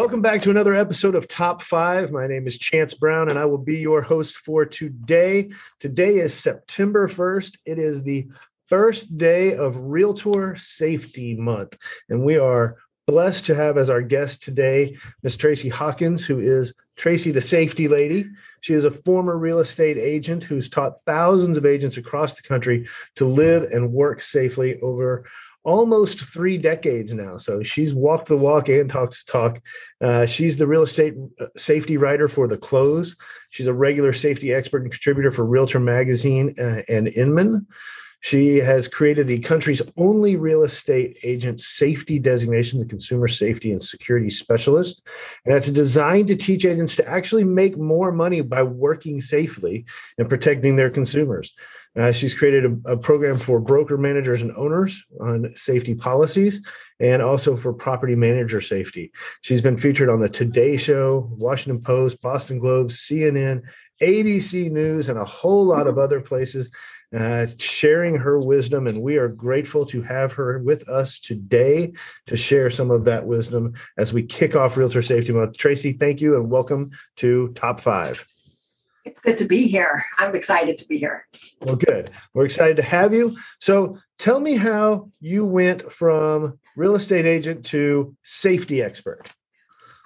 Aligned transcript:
Welcome 0.00 0.22
back 0.22 0.40
to 0.42 0.50
another 0.50 0.72
episode 0.72 1.14
of 1.14 1.28
Top 1.28 1.60
Five. 1.60 2.10
My 2.10 2.26
name 2.26 2.46
is 2.46 2.56
Chance 2.56 2.94
Brown, 2.94 3.28
and 3.28 3.38
I 3.38 3.44
will 3.44 3.58
be 3.58 3.80
your 3.80 4.00
host 4.00 4.34
for 4.34 4.64
today. 4.64 5.50
Today 5.78 6.16
is 6.16 6.32
September 6.32 7.06
1st. 7.06 7.58
It 7.66 7.78
is 7.78 8.02
the 8.02 8.26
first 8.70 9.18
day 9.18 9.54
of 9.54 9.76
Realtor 9.76 10.56
Safety 10.56 11.36
Month, 11.36 11.76
and 12.08 12.24
we 12.24 12.38
are 12.38 12.78
blessed 13.06 13.44
to 13.46 13.54
have 13.54 13.76
as 13.76 13.90
our 13.90 14.00
guest 14.00 14.42
today 14.42 14.96
Miss 15.22 15.36
Tracy 15.36 15.68
Hawkins, 15.68 16.24
who 16.24 16.38
is 16.38 16.72
Tracy 16.96 17.30
the 17.30 17.42
Safety 17.42 17.86
Lady. 17.86 18.26
She 18.62 18.72
is 18.72 18.86
a 18.86 18.90
former 18.90 19.36
real 19.36 19.58
estate 19.58 19.98
agent 19.98 20.44
who's 20.44 20.70
taught 20.70 21.04
thousands 21.04 21.58
of 21.58 21.66
agents 21.66 21.98
across 21.98 22.36
the 22.36 22.42
country 22.42 22.88
to 23.16 23.26
live 23.26 23.64
and 23.64 23.92
work 23.92 24.22
safely 24.22 24.80
over 24.80 25.26
almost 25.62 26.20
three 26.20 26.58
decades 26.58 27.12
now. 27.12 27.38
So 27.38 27.62
she's 27.62 27.94
walked 27.94 28.28
the 28.28 28.36
walk 28.36 28.68
and 28.68 28.88
talks 28.88 29.24
talk. 29.24 29.60
Uh, 30.00 30.26
she's 30.26 30.56
the 30.56 30.66
real 30.66 30.82
estate 30.82 31.14
uh, 31.38 31.46
safety 31.56 31.96
writer 31.96 32.28
for 32.28 32.48
The 32.48 32.56
Close. 32.56 33.16
She's 33.50 33.66
a 33.66 33.74
regular 33.74 34.12
safety 34.12 34.52
expert 34.52 34.82
and 34.82 34.90
contributor 34.90 35.30
for 35.30 35.44
Realtor 35.44 35.80
Magazine 35.80 36.54
uh, 36.58 36.82
and 36.88 37.08
Inman. 37.08 37.66
She 38.22 38.58
has 38.58 38.86
created 38.86 39.26
the 39.26 39.38
country's 39.38 39.80
only 39.96 40.36
real 40.36 40.62
estate 40.62 41.18
agent 41.22 41.60
safety 41.62 42.18
designation, 42.18 42.78
the 42.78 42.84
Consumer 42.84 43.28
Safety 43.28 43.72
and 43.72 43.82
Security 43.82 44.28
Specialist. 44.28 45.02
And 45.46 45.54
it's 45.54 45.70
designed 45.70 46.28
to 46.28 46.36
teach 46.36 46.66
agents 46.66 46.96
to 46.96 47.08
actually 47.08 47.44
make 47.44 47.78
more 47.78 48.12
money 48.12 48.42
by 48.42 48.62
working 48.62 49.22
safely 49.22 49.86
and 50.18 50.28
protecting 50.28 50.76
their 50.76 50.90
consumers. 50.90 51.54
Uh, 51.98 52.12
she's 52.12 52.34
created 52.34 52.64
a, 52.64 52.92
a, 52.92 52.96
program 52.96 53.36
for 53.36 53.58
broker 53.60 53.98
managers 53.98 54.42
and 54.42 54.54
owners 54.56 55.04
on 55.20 55.52
safety 55.56 55.94
policies 55.94 56.64
and 57.00 57.20
also 57.20 57.56
for 57.56 57.72
property 57.72 58.14
manager 58.14 58.60
safety. 58.60 59.10
She's 59.40 59.60
been 59.60 59.76
featured 59.76 60.08
on 60.08 60.20
the 60.20 60.28
Today 60.28 60.76
Show, 60.76 61.28
Washington 61.32 61.82
Post, 61.82 62.22
Boston 62.22 62.60
Globe, 62.60 62.90
CNN, 62.90 63.62
ABC 64.00 64.70
News, 64.70 65.08
and 65.08 65.18
a 65.18 65.24
whole 65.24 65.64
lot 65.64 65.86
of 65.86 65.98
other 65.98 66.20
places. 66.20 66.70
Uh, 67.12 67.48
sharing 67.58 68.14
her 68.14 68.38
wisdom, 68.38 68.86
and 68.86 69.02
we 69.02 69.16
are 69.16 69.26
grateful 69.26 69.84
to 69.84 70.00
have 70.00 70.32
her 70.32 70.60
with 70.60 70.88
us 70.88 71.18
today 71.18 71.92
to 72.24 72.36
share 72.36 72.70
some 72.70 72.88
of 72.88 73.04
that 73.04 73.26
wisdom 73.26 73.72
as 73.98 74.12
we 74.12 74.22
kick 74.22 74.54
off 74.54 74.76
Realtor 74.76 75.02
Safety 75.02 75.32
Month. 75.32 75.56
Tracy, 75.56 75.92
thank 75.92 76.20
you 76.20 76.36
and 76.36 76.48
welcome 76.48 76.92
to 77.16 77.48
Top 77.56 77.80
Five. 77.80 78.29
It's 79.04 79.20
good 79.20 79.36
to 79.38 79.44
be 79.44 79.66
here. 79.66 80.04
I'm 80.18 80.34
excited 80.34 80.76
to 80.78 80.86
be 80.86 80.98
here. 80.98 81.26
Well, 81.60 81.76
good. 81.76 82.10
We're 82.34 82.44
excited 82.44 82.76
to 82.76 82.82
have 82.82 83.14
you. 83.14 83.36
So, 83.60 83.98
tell 84.18 84.40
me 84.40 84.56
how 84.56 85.10
you 85.20 85.44
went 85.44 85.90
from 85.92 86.58
real 86.76 86.96
estate 86.96 87.26
agent 87.26 87.64
to 87.66 88.14
safety 88.22 88.82
expert. 88.82 89.30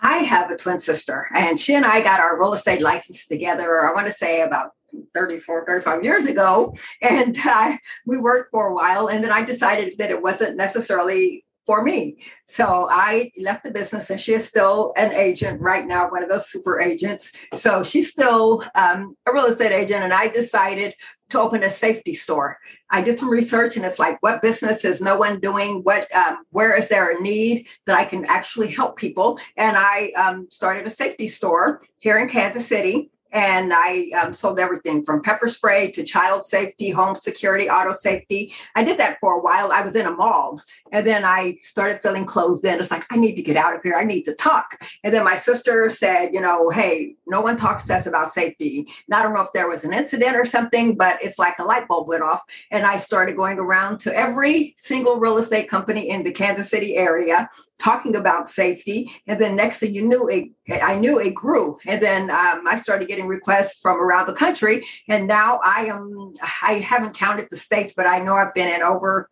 I 0.00 0.18
have 0.18 0.50
a 0.50 0.56
twin 0.56 0.80
sister, 0.80 1.28
and 1.34 1.58
she 1.58 1.74
and 1.74 1.84
I 1.84 2.02
got 2.02 2.20
our 2.20 2.38
real 2.38 2.52
estate 2.52 2.80
license 2.80 3.26
together, 3.26 3.86
I 3.86 3.92
want 3.92 4.06
to 4.06 4.12
say 4.12 4.42
about 4.42 4.72
34, 5.14 5.66
35 5.66 6.04
years 6.04 6.26
ago. 6.26 6.74
And 7.02 7.36
uh, 7.44 7.76
we 8.06 8.18
worked 8.18 8.50
for 8.50 8.68
a 8.68 8.74
while, 8.74 9.08
and 9.08 9.24
then 9.24 9.32
I 9.32 9.44
decided 9.44 9.98
that 9.98 10.10
it 10.10 10.22
wasn't 10.22 10.56
necessarily 10.56 11.43
for 11.66 11.82
me. 11.82 12.18
So 12.46 12.88
I 12.90 13.32
left 13.38 13.64
the 13.64 13.70
business 13.70 14.10
and 14.10 14.20
she 14.20 14.32
is 14.32 14.46
still 14.46 14.92
an 14.96 15.12
agent 15.12 15.60
right 15.60 15.86
now, 15.86 16.10
one 16.10 16.22
of 16.22 16.28
those 16.28 16.48
super 16.48 16.80
agents. 16.80 17.32
So 17.54 17.82
she's 17.82 18.10
still 18.10 18.64
um, 18.74 19.16
a 19.26 19.32
real 19.32 19.46
estate 19.46 19.72
agent. 19.72 20.04
And 20.04 20.12
I 20.12 20.28
decided 20.28 20.94
to 21.30 21.40
open 21.40 21.62
a 21.62 21.70
safety 21.70 22.14
store. 22.14 22.58
I 22.90 23.02
did 23.02 23.18
some 23.18 23.30
research 23.30 23.76
and 23.76 23.84
it's 23.84 23.98
like, 23.98 24.22
what 24.22 24.42
business 24.42 24.84
is 24.84 25.00
no 25.00 25.16
one 25.16 25.40
doing? 25.40 25.80
What, 25.82 26.14
um, 26.14 26.44
where 26.50 26.76
is 26.76 26.88
there 26.88 27.16
a 27.16 27.20
need 27.20 27.66
that 27.86 27.96
I 27.96 28.04
can 28.04 28.26
actually 28.26 28.68
help 28.68 28.96
people? 28.96 29.38
And 29.56 29.76
I 29.76 30.12
um, 30.16 30.48
started 30.50 30.86
a 30.86 30.90
safety 30.90 31.28
store 31.28 31.82
here 31.98 32.18
in 32.18 32.28
Kansas 32.28 32.66
City 32.66 33.10
and 33.34 33.72
I 33.74 34.10
um, 34.10 34.32
sold 34.32 34.60
everything 34.60 35.04
from 35.04 35.20
pepper 35.20 35.48
spray 35.48 35.90
to 35.90 36.04
child 36.04 36.44
safety, 36.44 36.90
home 36.90 37.16
security, 37.16 37.68
auto 37.68 37.92
safety. 37.92 38.54
I 38.76 38.84
did 38.84 38.96
that 38.98 39.18
for 39.20 39.34
a 39.34 39.42
while. 39.42 39.72
I 39.72 39.82
was 39.82 39.96
in 39.96 40.06
a 40.06 40.12
mall, 40.12 40.62
and 40.92 41.04
then 41.04 41.24
I 41.24 41.56
started 41.60 42.00
feeling 42.00 42.26
closed 42.26 42.64
in. 42.64 42.78
It's 42.78 42.92
like 42.92 43.04
I 43.10 43.16
need 43.16 43.34
to 43.34 43.42
get 43.42 43.56
out 43.56 43.74
of 43.74 43.82
here. 43.82 43.96
I 43.96 44.04
need 44.04 44.22
to 44.22 44.34
talk. 44.34 44.80
And 45.02 45.12
then 45.12 45.24
my 45.24 45.34
sister 45.34 45.90
said, 45.90 46.32
you 46.32 46.40
know, 46.40 46.70
hey, 46.70 47.16
no 47.26 47.40
one 47.40 47.56
talks 47.56 47.84
to 47.86 47.94
us 47.94 48.06
about 48.06 48.32
safety. 48.32 48.86
And 49.08 49.14
I 49.14 49.22
don't 49.22 49.34
know 49.34 49.42
if 49.42 49.52
there 49.52 49.68
was 49.68 49.82
an 49.82 49.92
incident 49.92 50.36
or 50.36 50.44
something, 50.44 50.96
but 50.96 51.22
it's 51.22 51.38
like 51.38 51.58
a 51.58 51.64
light 51.64 51.88
bulb 51.88 52.06
went 52.06 52.22
off, 52.22 52.42
and 52.70 52.86
I 52.86 52.98
started 52.98 53.36
going 53.36 53.58
around 53.58 53.98
to 54.00 54.14
every 54.16 54.74
single 54.76 55.18
real 55.18 55.38
estate 55.38 55.68
company 55.68 56.08
in 56.08 56.22
the 56.22 56.30
Kansas 56.30 56.70
City 56.70 56.96
area 56.96 57.50
talking 57.78 58.16
about 58.16 58.48
safety. 58.48 59.10
And 59.26 59.40
then 59.40 59.56
next 59.56 59.80
thing 59.80 59.94
you 59.94 60.06
knew, 60.06 60.28
it, 60.28 60.82
I 60.82 60.96
knew 60.96 61.18
it 61.18 61.34
grew. 61.34 61.78
And 61.86 62.00
then 62.00 62.30
um, 62.30 62.66
I 62.66 62.78
started 62.78 63.08
getting 63.08 63.26
requests 63.26 63.78
from 63.80 64.00
around 64.00 64.26
the 64.26 64.34
country. 64.34 64.84
And 65.08 65.26
now 65.26 65.60
I 65.64 65.86
am, 65.86 66.34
I 66.62 66.74
haven't 66.74 67.16
counted 67.16 67.48
the 67.50 67.56
states, 67.56 67.92
but 67.96 68.06
I 68.06 68.20
know 68.20 68.34
I've 68.34 68.54
been 68.54 68.72
in 68.72 68.82
over, 68.82 69.28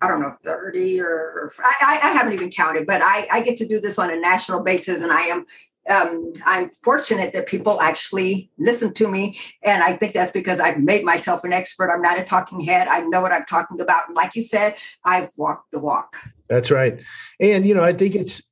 I 0.00 0.08
don't 0.08 0.20
know, 0.20 0.34
30 0.42 1.00
or 1.00 1.52
I, 1.62 2.00
I 2.02 2.08
haven't 2.10 2.32
even 2.32 2.50
counted, 2.50 2.86
but 2.86 3.02
I, 3.02 3.26
I 3.30 3.40
get 3.42 3.56
to 3.58 3.66
do 3.66 3.80
this 3.80 3.98
on 3.98 4.10
a 4.10 4.18
national 4.18 4.62
basis. 4.62 5.02
And 5.02 5.12
I 5.12 5.22
am 5.22 5.44
um, 5.88 6.32
I'm 6.44 6.70
fortunate 6.82 7.32
that 7.32 7.46
people 7.46 7.80
actually 7.80 8.50
listen 8.58 8.94
to 8.94 9.08
me. 9.08 9.38
And 9.62 9.82
I 9.82 9.96
think 9.96 10.12
that's 10.12 10.32
because 10.32 10.60
I've 10.60 10.78
made 10.78 11.04
myself 11.04 11.44
an 11.44 11.52
expert. 11.52 11.90
I'm 11.90 12.02
not 12.02 12.18
a 12.18 12.24
talking 12.24 12.60
head. 12.60 12.88
I 12.88 13.00
know 13.00 13.20
what 13.20 13.32
I'm 13.32 13.44
talking 13.46 13.80
about. 13.80 14.08
And 14.08 14.16
like 14.16 14.34
you 14.34 14.42
said, 14.42 14.76
I've 15.04 15.30
walked 15.36 15.72
the 15.72 15.80
walk. 15.80 16.16
That's 16.48 16.70
right. 16.70 17.00
And, 17.40 17.66
you 17.66 17.74
know, 17.74 17.84
I 17.84 17.92
think 17.92 18.14
it's, 18.14 18.42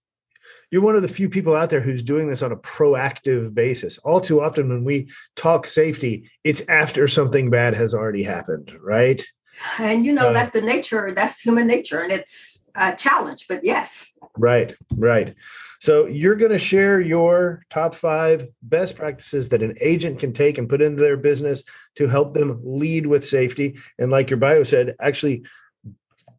you're 0.70 0.82
one 0.82 0.94
of 0.94 1.02
the 1.02 1.08
few 1.08 1.28
people 1.28 1.56
out 1.56 1.70
there 1.70 1.80
who's 1.80 2.02
doing 2.02 2.28
this 2.28 2.42
on 2.42 2.52
a 2.52 2.56
proactive 2.56 3.52
basis. 3.54 3.98
All 3.98 4.20
too 4.20 4.40
often, 4.40 4.68
when 4.68 4.84
we 4.84 5.10
talk 5.34 5.66
safety, 5.66 6.30
it's 6.44 6.66
after 6.68 7.08
something 7.08 7.50
bad 7.50 7.74
has 7.74 7.92
already 7.92 8.22
happened, 8.22 8.72
right? 8.80 9.24
And 9.78 10.06
you 10.06 10.12
know, 10.12 10.28
uh, 10.28 10.32
that's 10.32 10.52
the 10.52 10.60
nature, 10.60 11.10
that's 11.10 11.40
human 11.40 11.66
nature, 11.66 12.00
and 12.00 12.12
it's 12.12 12.68
a 12.76 12.94
challenge, 12.94 13.46
but 13.48 13.64
yes. 13.64 14.12
Right, 14.36 14.76
right. 14.96 15.34
So 15.80 16.06
you're 16.06 16.36
going 16.36 16.52
to 16.52 16.58
share 16.58 17.00
your 17.00 17.64
top 17.70 17.94
five 17.94 18.46
best 18.62 18.96
practices 18.96 19.48
that 19.48 19.62
an 19.62 19.76
agent 19.80 20.18
can 20.18 20.34
take 20.34 20.58
and 20.58 20.68
put 20.68 20.82
into 20.82 21.02
their 21.02 21.16
business 21.16 21.64
to 21.96 22.06
help 22.06 22.34
them 22.34 22.60
lead 22.62 23.06
with 23.06 23.26
safety. 23.26 23.78
And 23.98 24.10
like 24.10 24.28
your 24.28 24.36
bio 24.36 24.62
said, 24.62 24.94
actually 25.00 25.44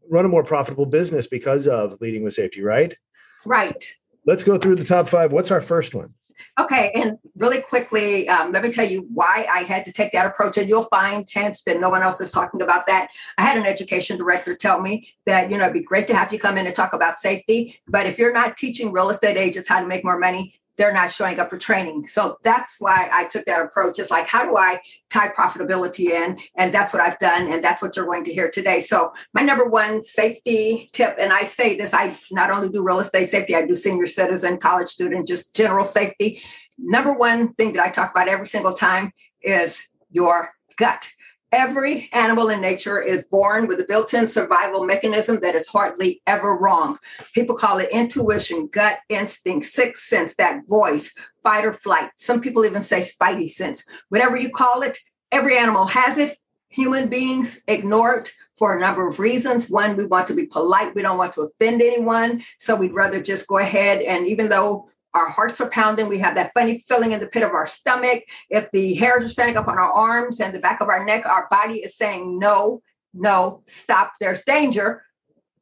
run 0.09 0.25
a 0.25 0.29
more 0.29 0.43
profitable 0.43 0.85
business 0.85 1.25
because 1.25 1.67
of 1.67 1.99
leading 2.01 2.23
with 2.23 2.35
safety, 2.35 2.61
right? 2.61 2.95
Right. 3.43 3.83
Let's 4.27 4.43
go 4.43 4.59
through 4.59 4.75
the 4.75 4.85
top 4.85 5.09
five. 5.09 5.33
What's 5.33 5.49
our 5.49 5.61
first 5.61 5.95
one? 5.95 6.13
Okay, 6.59 6.91
and 6.95 7.17
really 7.35 7.61
quickly, 7.61 8.27
um, 8.29 8.51
let 8.51 8.63
me 8.63 8.71
tell 8.71 8.87
you 8.87 9.07
why 9.13 9.47
I 9.51 9.63
had 9.63 9.85
to 9.85 9.91
take 9.91 10.11
that 10.11 10.25
approach. 10.25 10.57
And 10.57 10.69
you'll 10.69 10.83
find, 10.83 11.27
Chance, 11.27 11.63
that 11.63 11.79
no 11.79 11.89
one 11.89 12.01
else 12.03 12.21
is 12.21 12.31
talking 12.31 12.61
about 12.61 12.87
that. 12.87 13.09
I 13.37 13.43
had 13.43 13.57
an 13.57 13.65
education 13.65 14.17
director 14.17 14.55
tell 14.55 14.81
me 14.81 15.07
that, 15.25 15.51
you 15.51 15.57
know, 15.57 15.65
it'd 15.65 15.73
be 15.73 15.83
great 15.83 16.07
to 16.07 16.15
have 16.15 16.31
you 16.31 16.39
come 16.39 16.57
in 16.57 16.65
and 16.65 16.75
talk 16.75 16.93
about 16.93 17.17
safety. 17.17 17.79
But 17.87 18.05
if 18.05 18.17
you're 18.17 18.33
not 18.33 18.57
teaching 18.57 18.91
real 18.91 19.09
estate 19.09 19.37
agents 19.37 19.67
how 19.67 19.81
to 19.81 19.87
make 19.87 20.03
more 20.03 20.19
money, 20.19 20.60
they're 20.81 20.91
not 20.91 21.11
showing 21.11 21.39
up 21.39 21.51
for 21.51 21.59
training. 21.59 22.07
So 22.07 22.39
that's 22.41 22.77
why 22.79 23.07
I 23.13 23.25
took 23.25 23.45
that 23.45 23.61
approach. 23.61 23.99
It's 23.99 24.09
like, 24.09 24.25
how 24.25 24.45
do 24.45 24.57
I 24.57 24.81
tie 25.11 25.29
profitability 25.29 26.09
in? 26.09 26.39
And 26.55 26.73
that's 26.73 26.91
what 26.91 27.03
I've 27.03 27.19
done. 27.19 27.53
And 27.53 27.63
that's 27.63 27.83
what 27.83 27.95
you're 27.95 28.07
going 28.07 28.23
to 28.23 28.33
hear 28.33 28.49
today. 28.49 28.81
So, 28.81 29.13
my 29.31 29.43
number 29.43 29.63
one 29.63 30.03
safety 30.03 30.89
tip, 30.91 31.17
and 31.19 31.31
I 31.31 31.43
say 31.43 31.77
this 31.77 31.93
I 31.93 32.17
not 32.31 32.49
only 32.49 32.69
do 32.69 32.83
real 32.83 32.99
estate 32.99 33.29
safety, 33.29 33.55
I 33.55 33.63
do 33.63 33.75
senior 33.75 34.07
citizen, 34.07 34.57
college 34.57 34.89
student, 34.89 35.27
just 35.27 35.55
general 35.55 35.85
safety. 35.85 36.41
Number 36.79 37.13
one 37.13 37.53
thing 37.53 37.73
that 37.73 37.85
I 37.85 37.91
talk 37.91 38.09
about 38.09 38.27
every 38.27 38.47
single 38.47 38.73
time 38.73 39.11
is 39.43 39.83
your 40.09 40.49
gut. 40.77 41.11
Every 41.51 42.09
animal 42.13 42.47
in 42.49 42.61
nature 42.61 43.01
is 43.01 43.23
born 43.23 43.67
with 43.67 43.81
a 43.81 43.83
built 43.83 44.13
in 44.13 44.25
survival 44.25 44.85
mechanism 44.85 45.41
that 45.41 45.53
is 45.53 45.67
hardly 45.67 46.21
ever 46.25 46.55
wrong. 46.55 46.97
People 47.33 47.57
call 47.57 47.79
it 47.79 47.89
intuition, 47.91 48.67
gut 48.67 48.99
instinct, 49.09 49.65
sixth 49.65 50.03
sense, 50.03 50.35
that 50.35 50.65
voice, 50.69 51.13
fight 51.43 51.65
or 51.65 51.73
flight. 51.73 52.09
Some 52.15 52.39
people 52.39 52.65
even 52.65 52.81
say 52.81 53.01
spidey 53.01 53.49
sense. 53.49 53.83
Whatever 54.07 54.37
you 54.37 54.49
call 54.49 54.81
it, 54.81 54.97
every 55.29 55.57
animal 55.57 55.87
has 55.87 56.17
it. 56.17 56.37
Human 56.69 57.09
beings 57.09 57.59
ignore 57.67 58.19
it 58.19 58.31
for 58.57 58.77
a 58.77 58.79
number 58.79 59.05
of 59.05 59.19
reasons. 59.19 59.69
One, 59.69 59.97
we 59.97 60.05
want 60.05 60.27
to 60.27 60.33
be 60.33 60.45
polite, 60.45 60.95
we 60.95 61.01
don't 61.01 61.17
want 61.17 61.33
to 61.33 61.41
offend 61.41 61.81
anyone. 61.81 62.43
So 62.59 62.77
we'd 62.77 62.93
rather 62.93 63.21
just 63.21 63.47
go 63.47 63.57
ahead 63.57 64.01
and 64.03 64.25
even 64.25 64.47
though 64.47 64.87
our 65.13 65.27
hearts 65.27 65.59
are 65.59 65.69
pounding. 65.69 66.07
We 66.07 66.19
have 66.19 66.35
that 66.35 66.51
funny 66.53 66.83
feeling 66.87 67.11
in 67.11 67.19
the 67.19 67.27
pit 67.27 67.43
of 67.43 67.51
our 67.51 67.67
stomach. 67.67 68.23
If 68.49 68.71
the 68.71 68.93
hairs 68.95 69.25
are 69.25 69.29
standing 69.29 69.57
up 69.57 69.67
on 69.67 69.77
our 69.77 69.91
arms 69.91 70.39
and 70.39 70.53
the 70.53 70.59
back 70.59 70.81
of 70.81 70.89
our 70.89 71.03
neck, 71.03 71.25
our 71.25 71.47
body 71.49 71.79
is 71.79 71.95
saying, 71.95 72.39
no, 72.39 72.81
no, 73.13 73.63
stop, 73.67 74.13
there's 74.19 74.43
danger. 74.43 75.03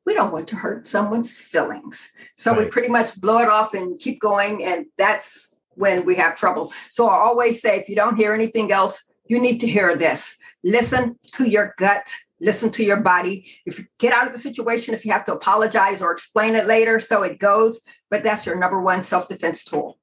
We 0.05 0.13
don't 0.13 0.31
want 0.31 0.47
to 0.49 0.55
hurt 0.55 0.87
someone's 0.87 1.33
feelings. 1.33 2.11
So 2.35 2.51
right. 2.51 2.65
we 2.65 2.69
pretty 2.69 2.89
much 2.89 3.19
blow 3.19 3.39
it 3.39 3.47
off 3.47 3.73
and 3.73 3.99
keep 3.99 4.19
going. 4.19 4.63
And 4.63 4.85
that's 4.97 5.55
when 5.71 6.05
we 6.05 6.15
have 6.15 6.35
trouble. 6.35 6.73
So 6.89 7.07
I 7.07 7.15
always 7.15 7.61
say 7.61 7.79
if 7.79 7.89
you 7.89 7.95
don't 7.95 8.17
hear 8.17 8.33
anything 8.33 8.71
else, 8.71 9.05
you 9.27 9.39
need 9.39 9.59
to 9.59 9.67
hear 9.67 9.95
this. 9.95 10.35
Listen 10.63 11.17
to 11.33 11.47
your 11.47 11.73
gut 11.77 12.13
listen 12.41 12.69
to 12.71 12.83
your 12.83 12.97
body. 12.97 13.50
If 13.65 13.80
you 13.80 13.86
get 13.97 14.13
out 14.13 14.27
of 14.27 14.33
the 14.33 14.39
situation, 14.39 14.94
if 14.94 15.06
you 15.06 15.12
have 15.12 15.25
to 15.25 15.33
apologize 15.33 16.01
or 16.01 16.12
explain 16.12 16.56
it 16.56 16.65
later, 16.65 17.00
so 17.00 17.24
it 17.24 17.39
goes. 17.39 17.81
But 18.09 18.24
that's 18.24 18.45
your 18.45 18.56
number 18.56 18.81
one 18.81 19.01
self 19.01 19.27
defense 19.27 19.63
tool. 19.63 19.97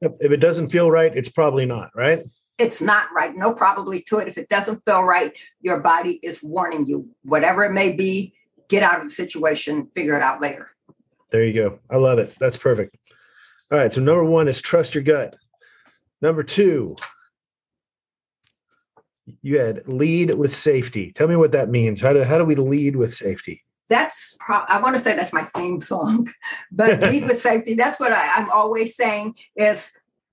If 0.00 0.32
it 0.32 0.38
doesn't 0.38 0.70
feel 0.70 0.90
right, 0.90 1.14
it's 1.14 1.28
probably 1.28 1.66
not, 1.66 1.90
right? 1.94 2.20
It's 2.58 2.80
not 2.80 3.08
right. 3.14 3.36
No 3.36 3.52
probably 3.52 4.00
to 4.02 4.18
it. 4.18 4.28
If 4.28 4.38
it 4.38 4.48
doesn't 4.48 4.82
feel 4.84 5.02
right, 5.04 5.32
your 5.60 5.80
body 5.80 6.18
is 6.22 6.42
warning 6.42 6.86
you. 6.86 7.08
Whatever 7.22 7.64
it 7.64 7.72
may 7.72 7.92
be, 7.92 8.34
get 8.68 8.82
out 8.82 8.98
of 8.98 9.04
the 9.04 9.10
situation, 9.10 9.88
figure 9.94 10.16
it 10.16 10.22
out 10.22 10.40
later. 10.40 10.70
There 11.30 11.44
you 11.44 11.52
go. 11.52 11.78
I 11.90 11.96
love 11.96 12.18
it. 12.18 12.34
That's 12.40 12.56
perfect. 12.56 12.96
All 13.70 13.78
right. 13.78 13.92
So, 13.92 14.00
number 14.00 14.24
one 14.24 14.48
is 14.48 14.60
trust 14.60 14.94
your 14.94 15.04
gut. 15.04 15.36
Number 16.22 16.42
two, 16.42 16.96
you 19.42 19.58
had 19.58 19.86
lead 19.92 20.34
with 20.34 20.54
safety. 20.54 21.12
Tell 21.12 21.28
me 21.28 21.36
what 21.36 21.52
that 21.52 21.68
means. 21.68 22.00
How 22.00 22.12
do, 22.12 22.22
how 22.22 22.38
do 22.38 22.44
we 22.44 22.54
lead 22.54 22.96
with 22.96 23.14
safety? 23.14 23.64
That's 23.88 24.36
pro- 24.40 24.64
I 24.68 24.80
want 24.80 24.96
to 24.96 25.02
say 25.02 25.16
that's 25.16 25.32
my 25.32 25.44
theme 25.44 25.80
song, 25.80 26.28
but 26.72 27.00
lead 27.10 27.24
with 27.24 27.40
safety. 27.40 27.74
That's 27.74 27.98
what 27.98 28.12
I, 28.12 28.34
I'm 28.34 28.50
always 28.50 28.96
saying 28.96 29.34
is 29.56 29.90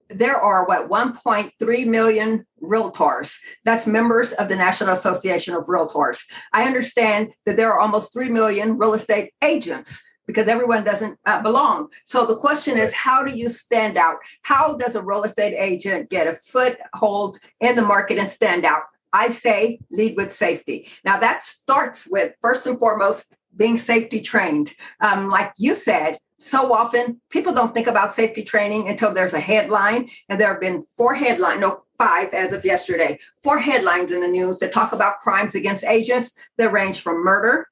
there 0.08 0.38
are 0.38 0.66
what 0.66 0.90
1.3 0.90 1.88
million 1.88 2.46
realtors 2.62 3.38
that's 3.64 3.88
members 3.88 4.34
of 4.34 4.50
the 4.50 4.56
national 4.56 4.92
association 4.92 5.56
of 5.56 5.66
realtors 5.66 6.24
i 6.54 6.66
understand 6.66 7.32
that 7.46 7.58
there 7.58 7.72
are 7.72 7.80
almost 7.80 8.14
3 8.14 8.30
million 8.30 8.78
real 8.78 8.94
estate 8.94 9.34
agents 9.44 10.04
because 10.26 10.48
everyone 10.48 10.84
doesn't 10.84 11.20
uh, 11.26 11.42
belong. 11.42 11.90
So 12.04 12.26
the 12.26 12.38
question 12.38 12.78
is 12.78 12.94
how 12.94 13.24
do 13.24 13.36
you 13.38 13.50
stand 13.50 13.98
out? 13.98 14.18
How 14.42 14.76
does 14.78 14.96
a 14.96 15.04
real 15.04 15.24
estate 15.24 15.56
agent 15.58 16.10
get 16.10 16.28
a 16.28 16.36
foothold 16.36 17.38
in 17.60 17.76
the 17.76 17.82
market 17.82 18.18
and 18.18 18.30
stand 18.30 18.66
out? 18.66 18.84
I 19.14 19.30
say 19.30 19.80
lead 19.92 20.18
with 20.18 20.34
safety. 20.34 20.90
Now 21.04 21.20
that 21.20 21.44
starts 21.44 22.08
with 22.08 22.34
first 22.42 22.68
and 22.68 22.78
foremost 22.78 23.34
being 23.56 23.78
safety 23.78 24.22
trained. 24.22 24.74
Um, 25.00 25.30
like 25.30 25.54
you 25.58 25.76
said 25.76 26.20
so 26.38 26.74
often 26.74 27.22
people 27.30 27.54
don't 27.54 27.74
think 27.74 27.88
about 27.88 28.12
safety 28.12 28.44
training 28.44 28.90
until 28.90 29.14
there's 29.14 29.34
a 29.34 29.40
headline 29.40 30.10
and 30.28 30.40
there 30.40 30.50
have 30.50 30.60
been 30.60 30.86
four 30.98 31.14
headlines 31.14 31.62
no 31.62 31.82
five 31.98 32.34
as 32.34 32.52
of 32.52 32.66
yesterday 32.66 33.18
four 33.42 33.58
headlines 33.58 34.12
in 34.12 34.20
the 34.20 34.28
news 34.28 34.60
that 34.60 34.74
talk 34.74 34.92
about 34.92 35.20
crimes 35.20 35.56
against 35.56 35.86
agents 35.86 36.36
that 36.58 36.72
range 36.72 37.00
from 37.02 37.24
murder 37.24 37.68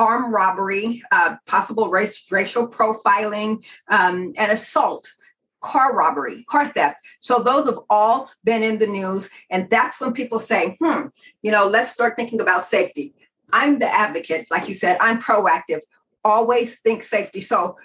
armed 0.00 0.32
robbery 0.32 1.02
uh, 1.12 1.36
possible 1.46 1.90
race 1.90 2.24
racial 2.30 2.66
profiling 2.66 3.62
um, 3.88 4.32
and 4.36 4.50
assault 4.50 5.12
car 5.60 5.94
robbery 5.94 6.42
car 6.44 6.66
theft 6.68 6.96
so 7.20 7.40
those 7.40 7.66
have 7.66 7.78
all 7.90 8.30
been 8.42 8.62
in 8.62 8.78
the 8.78 8.86
news 8.86 9.28
and 9.50 9.68
that's 9.68 10.00
when 10.00 10.12
people 10.14 10.38
say 10.38 10.76
hmm 10.82 11.08
you 11.42 11.52
know 11.52 11.66
let's 11.66 11.92
start 11.92 12.16
thinking 12.16 12.40
about 12.40 12.64
safety 12.64 13.14
i'm 13.52 13.78
the 13.78 13.94
advocate 13.94 14.46
like 14.50 14.66
you 14.68 14.74
said 14.74 14.96
i'm 15.02 15.20
proactive 15.20 15.80
always 16.24 16.80
think 16.80 17.02
safety 17.02 17.42
so 17.42 17.76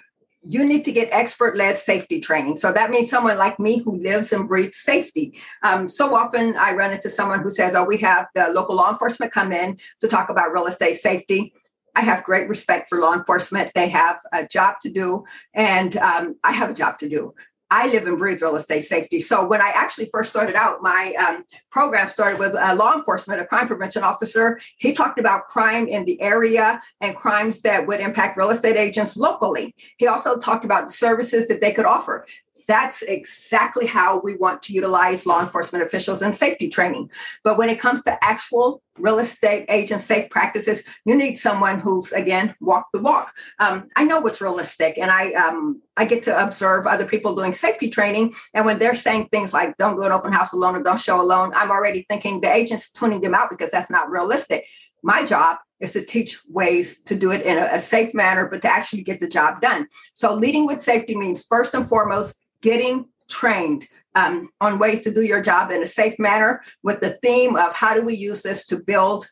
you 0.48 0.64
need 0.64 0.84
to 0.84 0.92
get 0.92 1.08
expert 1.10 1.56
led 1.56 1.76
safety 1.76 2.20
training. 2.20 2.56
So 2.56 2.72
that 2.72 2.90
means 2.90 3.10
someone 3.10 3.36
like 3.36 3.58
me 3.58 3.78
who 3.78 4.00
lives 4.00 4.32
and 4.32 4.46
breathes 4.46 4.78
safety. 4.78 5.34
Um, 5.64 5.88
so 5.88 6.14
often 6.14 6.56
I 6.56 6.72
run 6.72 6.92
into 6.92 7.10
someone 7.10 7.42
who 7.42 7.50
says, 7.50 7.74
Oh, 7.74 7.84
we 7.84 7.96
have 7.98 8.28
the 8.36 8.50
local 8.50 8.76
law 8.76 8.92
enforcement 8.92 9.32
come 9.32 9.50
in 9.50 9.76
to 10.00 10.06
talk 10.06 10.30
about 10.30 10.52
real 10.52 10.66
estate 10.66 10.94
safety. 10.94 11.52
I 11.96 12.02
have 12.02 12.22
great 12.22 12.48
respect 12.48 12.90
for 12.90 13.00
law 13.00 13.14
enforcement. 13.14 13.72
They 13.74 13.88
have 13.88 14.18
a 14.32 14.46
job 14.46 14.76
to 14.82 14.90
do, 14.90 15.24
and 15.54 15.96
um, 15.96 16.36
I 16.44 16.52
have 16.52 16.70
a 16.70 16.74
job 16.74 16.98
to 16.98 17.08
do. 17.08 17.34
I 17.70 17.88
live 17.88 18.06
and 18.06 18.18
breathe 18.18 18.42
real 18.42 18.54
estate 18.54 18.82
safety. 18.82 19.20
So 19.20 19.44
when 19.44 19.60
I 19.60 19.70
actually 19.70 20.08
first 20.12 20.30
started 20.30 20.54
out, 20.54 20.82
my 20.82 21.14
um, 21.18 21.44
program 21.72 22.06
started 22.06 22.38
with 22.38 22.54
a 22.56 22.76
law 22.76 22.94
enforcement, 22.94 23.40
a 23.40 23.46
crime 23.46 23.66
prevention 23.66 24.04
officer. 24.04 24.60
He 24.76 24.92
talked 24.92 25.18
about 25.18 25.48
crime 25.48 25.88
in 25.88 26.04
the 26.04 26.20
area 26.20 26.80
and 27.00 27.16
crimes 27.16 27.62
that 27.62 27.86
would 27.88 27.98
impact 27.98 28.36
real 28.36 28.50
estate 28.50 28.76
agents 28.76 29.16
locally. 29.16 29.74
He 29.98 30.06
also 30.06 30.38
talked 30.38 30.64
about 30.64 30.86
the 30.86 30.92
services 30.92 31.48
that 31.48 31.60
they 31.60 31.72
could 31.72 31.86
offer 31.86 32.24
that's 32.66 33.02
exactly 33.02 33.86
how 33.86 34.20
we 34.20 34.36
want 34.36 34.62
to 34.62 34.72
utilize 34.72 35.26
law 35.26 35.40
enforcement 35.40 35.84
officials 35.84 36.22
and 36.22 36.34
safety 36.34 36.68
training. 36.68 37.10
But 37.44 37.58
when 37.58 37.70
it 37.70 37.80
comes 37.80 38.02
to 38.02 38.24
actual 38.24 38.82
real 38.98 39.18
estate 39.18 39.66
agent 39.68 40.00
safe 40.00 40.30
practices, 40.30 40.82
you 41.04 41.16
need 41.16 41.36
someone 41.36 41.80
who's 41.80 42.12
again 42.12 42.54
walk 42.60 42.88
the 42.92 43.00
walk. 43.00 43.34
Um, 43.58 43.88
I 43.96 44.04
know 44.04 44.20
what's 44.20 44.40
realistic, 44.40 44.98
and 44.98 45.10
I 45.10 45.32
um, 45.32 45.80
I 45.96 46.04
get 46.04 46.22
to 46.24 46.44
observe 46.44 46.86
other 46.86 47.06
people 47.06 47.34
doing 47.34 47.54
safety 47.54 47.88
training, 47.88 48.34
and 48.54 48.64
when 48.64 48.78
they're 48.78 48.96
saying 48.96 49.28
things 49.30 49.52
like 49.52 49.76
"don't 49.76 49.96
go 49.96 50.02
an 50.02 50.12
open 50.12 50.32
house 50.32 50.52
alone" 50.52 50.76
or 50.76 50.82
"don't 50.82 51.00
show 51.00 51.20
alone," 51.20 51.52
I'm 51.54 51.70
already 51.70 52.04
thinking 52.08 52.40
the 52.40 52.52
agent's 52.52 52.90
tuning 52.90 53.20
them 53.20 53.34
out 53.34 53.50
because 53.50 53.70
that's 53.70 53.90
not 53.90 54.10
realistic. 54.10 54.64
My 55.02 55.24
job 55.24 55.58
is 55.78 55.92
to 55.92 56.04
teach 56.04 56.40
ways 56.48 57.02
to 57.02 57.14
do 57.14 57.30
it 57.30 57.42
in 57.42 57.58
a 57.58 57.78
safe 57.78 58.14
manner, 58.14 58.48
but 58.48 58.62
to 58.62 58.68
actually 58.68 59.02
get 59.02 59.20
the 59.20 59.28
job 59.28 59.60
done. 59.60 59.86
So 60.14 60.34
leading 60.34 60.66
with 60.66 60.80
safety 60.80 61.14
means 61.14 61.46
first 61.46 61.74
and 61.74 61.88
foremost 61.88 62.40
getting 62.60 63.08
trained 63.28 63.88
um, 64.14 64.48
on 64.60 64.78
ways 64.78 65.02
to 65.02 65.12
do 65.12 65.22
your 65.22 65.42
job 65.42 65.70
in 65.70 65.82
a 65.82 65.86
safe 65.86 66.18
manner 66.18 66.62
with 66.82 67.00
the 67.00 67.18
theme 67.22 67.56
of 67.56 67.74
how 67.74 67.94
do 67.94 68.02
we 68.02 68.14
use 68.14 68.42
this 68.42 68.64
to 68.66 68.78
build 68.78 69.26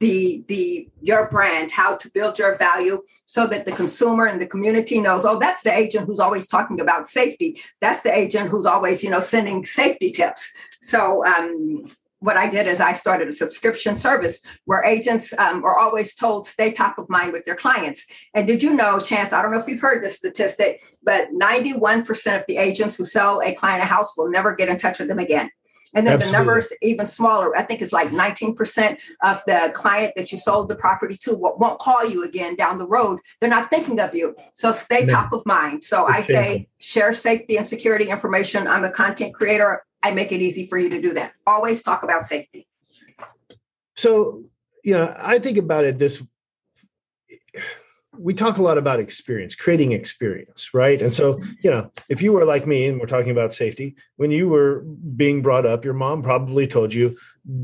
the 0.00 0.44
the 0.46 0.88
your 1.00 1.28
brand 1.28 1.72
how 1.72 1.96
to 1.96 2.10
build 2.10 2.38
your 2.38 2.56
value 2.56 3.02
so 3.26 3.46
that 3.46 3.64
the 3.64 3.72
consumer 3.72 4.26
and 4.26 4.40
the 4.40 4.46
community 4.46 5.00
knows 5.00 5.24
oh 5.24 5.38
that's 5.38 5.62
the 5.62 5.76
agent 5.76 6.06
who's 6.06 6.20
always 6.20 6.46
talking 6.46 6.80
about 6.80 7.06
safety. 7.06 7.60
That's 7.80 8.02
the 8.02 8.16
agent 8.16 8.50
who's 8.50 8.66
always 8.66 9.02
you 9.02 9.10
know 9.10 9.20
sending 9.20 9.64
safety 9.64 10.10
tips. 10.10 10.48
So 10.82 11.24
um, 11.24 11.86
what 12.20 12.36
I 12.36 12.48
did 12.48 12.66
is 12.66 12.80
I 12.80 12.94
started 12.94 13.28
a 13.28 13.32
subscription 13.32 13.96
service 13.96 14.40
where 14.64 14.84
agents 14.84 15.32
um, 15.38 15.64
are 15.64 15.78
always 15.78 16.14
told 16.14 16.46
stay 16.46 16.72
top 16.72 16.98
of 16.98 17.08
mind 17.08 17.32
with 17.32 17.44
their 17.44 17.54
clients. 17.54 18.04
And 18.34 18.46
did 18.46 18.62
you 18.62 18.74
know, 18.74 18.98
Chance? 18.98 19.32
I 19.32 19.42
don't 19.42 19.52
know 19.52 19.58
if 19.58 19.68
you've 19.68 19.80
heard 19.80 20.02
this 20.02 20.16
statistic, 20.16 20.82
but 21.02 21.28
91% 21.32 22.36
of 22.36 22.44
the 22.48 22.56
agents 22.56 22.96
who 22.96 23.04
sell 23.04 23.40
a 23.40 23.54
client 23.54 23.82
a 23.82 23.86
house 23.86 24.16
will 24.16 24.30
never 24.30 24.54
get 24.54 24.68
in 24.68 24.78
touch 24.78 24.98
with 24.98 25.08
them 25.08 25.18
again. 25.18 25.50
And 25.94 26.06
then 26.06 26.14
Absolutely. 26.14 26.26
the 26.26 26.38
numbers 26.38 26.72
even 26.82 27.06
smaller. 27.06 27.56
I 27.56 27.62
think 27.62 27.80
it's 27.80 27.92
like 27.92 28.10
19% 28.10 28.98
of 29.22 29.42
the 29.46 29.72
client 29.74 30.12
that 30.16 30.30
you 30.30 30.38
sold 30.38 30.68
the 30.68 30.76
property 30.76 31.16
to 31.22 31.34
won't 31.34 31.78
call 31.78 32.06
you 32.06 32.24
again 32.24 32.56
down 32.56 32.78
the 32.78 32.86
road. 32.86 33.20
They're 33.40 33.48
not 33.48 33.70
thinking 33.70 33.98
of 34.00 34.14
you. 34.14 34.36
So 34.54 34.72
stay 34.72 35.06
top 35.06 35.32
of 35.32 35.46
mind. 35.46 35.84
So 35.84 36.06
I 36.06 36.20
say 36.20 36.68
share 36.78 37.14
safety 37.14 37.56
and 37.56 37.66
security 37.66 38.10
information. 38.10 38.66
I'm 38.66 38.84
a 38.84 38.90
content 38.90 39.34
creator. 39.34 39.82
I 40.02 40.12
make 40.12 40.32
it 40.32 40.40
easy 40.40 40.66
for 40.66 40.78
you 40.78 40.88
to 40.90 41.00
do 41.00 41.14
that. 41.14 41.32
Always 41.46 41.82
talk 41.82 42.02
about 42.02 42.24
safety. 42.24 42.68
So, 43.96 44.44
you 44.84 44.94
know, 44.94 45.14
I 45.18 45.38
think 45.38 45.58
about 45.58 45.84
it 45.84 45.98
this 45.98 46.22
we 48.18 48.34
talk 48.34 48.58
a 48.58 48.62
lot 48.62 48.78
about 48.78 48.98
experience, 48.98 49.54
creating 49.54 49.92
experience, 49.92 50.74
right? 50.74 51.00
And 51.00 51.14
so, 51.14 51.40
you 51.62 51.70
know, 51.70 51.90
if 52.08 52.20
you 52.20 52.32
were 52.32 52.44
like 52.44 52.66
me 52.66 52.86
and 52.86 52.98
we're 52.98 53.06
talking 53.06 53.30
about 53.30 53.52
safety, 53.52 53.94
when 54.16 54.32
you 54.32 54.48
were 54.48 54.80
being 55.16 55.40
brought 55.40 55.64
up, 55.64 55.84
your 55.84 55.94
mom 55.94 56.22
probably 56.22 56.66
told 56.66 56.92
you, 56.92 57.16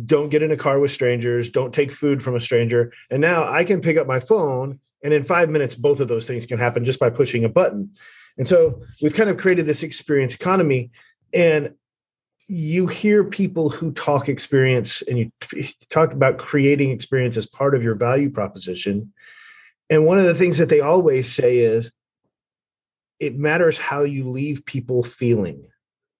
don't 0.06 0.28
get 0.28 0.42
in 0.42 0.52
a 0.52 0.56
car 0.56 0.78
with 0.78 0.92
strangers, 0.92 1.50
don't 1.50 1.74
take 1.74 1.90
food 1.90 2.22
from 2.22 2.36
a 2.36 2.40
stranger. 2.40 2.92
And 3.10 3.20
now 3.20 3.50
I 3.50 3.64
can 3.64 3.80
pick 3.80 3.96
up 3.96 4.06
my 4.06 4.20
phone 4.20 4.78
and 5.02 5.12
in 5.12 5.22
five 5.22 5.50
minutes, 5.50 5.74
both 5.74 6.00
of 6.00 6.08
those 6.08 6.26
things 6.26 6.46
can 6.46 6.58
happen 6.58 6.84
just 6.84 6.98
by 6.98 7.10
pushing 7.10 7.44
a 7.44 7.48
button. 7.48 7.90
And 8.38 8.48
so 8.48 8.80
we've 9.02 9.14
kind 9.14 9.28
of 9.28 9.36
created 9.36 9.66
this 9.66 9.82
experience 9.82 10.34
economy. 10.34 10.90
And 11.34 11.74
you 12.46 12.86
hear 12.86 13.24
people 13.24 13.70
who 13.70 13.92
talk 13.92 14.28
experience 14.28 15.02
and 15.02 15.18
you 15.18 15.30
talk 15.90 16.12
about 16.12 16.38
creating 16.38 16.90
experience 16.90 17.36
as 17.36 17.46
part 17.46 17.74
of 17.74 17.82
your 17.82 17.94
value 17.94 18.30
proposition. 18.30 19.12
And 19.88 20.06
one 20.06 20.18
of 20.18 20.24
the 20.24 20.34
things 20.34 20.58
that 20.58 20.68
they 20.68 20.80
always 20.80 21.32
say 21.32 21.58
is 21.58 21.90
it 23.18 23.38
matters 23.38 23.78
how 23.78 24.02
you 24.02 24.28
leave 24.28 24.66
people 24.66 25.02
feeling, 25.02 25.66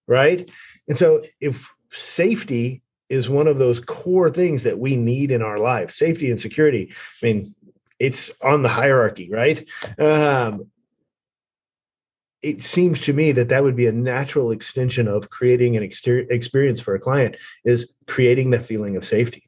right? 0.07 0.49
And 0.87 0.97
so 0.97 1.21
if 1.39 1.71
safety 1.91 2.81
is 3.09 3.29
one 3.29 3.47
of 3.47 3.59
those 3.59 3.79
core 3.79 4.29
things 4.29 4.63
that 4.63 4.79
we 4.79 4.95
need 4.95 5.31
in 5.31 5.41
our 5.41 5.57
life, 5.57 5.91
safety 5.91 6.31
and 6.31 6.39
security, 6.39 6.91
I 7.21 7.25
mean, 7.25 7.55
it's 7.99 8.31
on 8.41 8.63
the 8.63 8.69
hierarchy, 8.69 9.29
right? 9.29 9.67
Um, 9.99 10.67
it 12.45 12.61
seems 12.61 13.01
to 13.01 13.13
me 13.13 13.31
that 13.31 13.49
that 13.49 13.63
would 13.63 13.75
be 13.75 13.87
a 13.87 13.91
natural 13.91 14.51
extension 14.51 15.07
of 15.07 15.29
creating 15.29 15.75
an 15.75 15.83
exter- 15.83 16.25
experience 16.29 16.79
for 16.79 16.93
a 16.95 16.99
client 16.99 17.35
is 17.63 17.93
creating 18.07 18.51
the 18.51 18.59
feeling 18.59 18.95
of 18.95 19.05
safety 19.05 19.45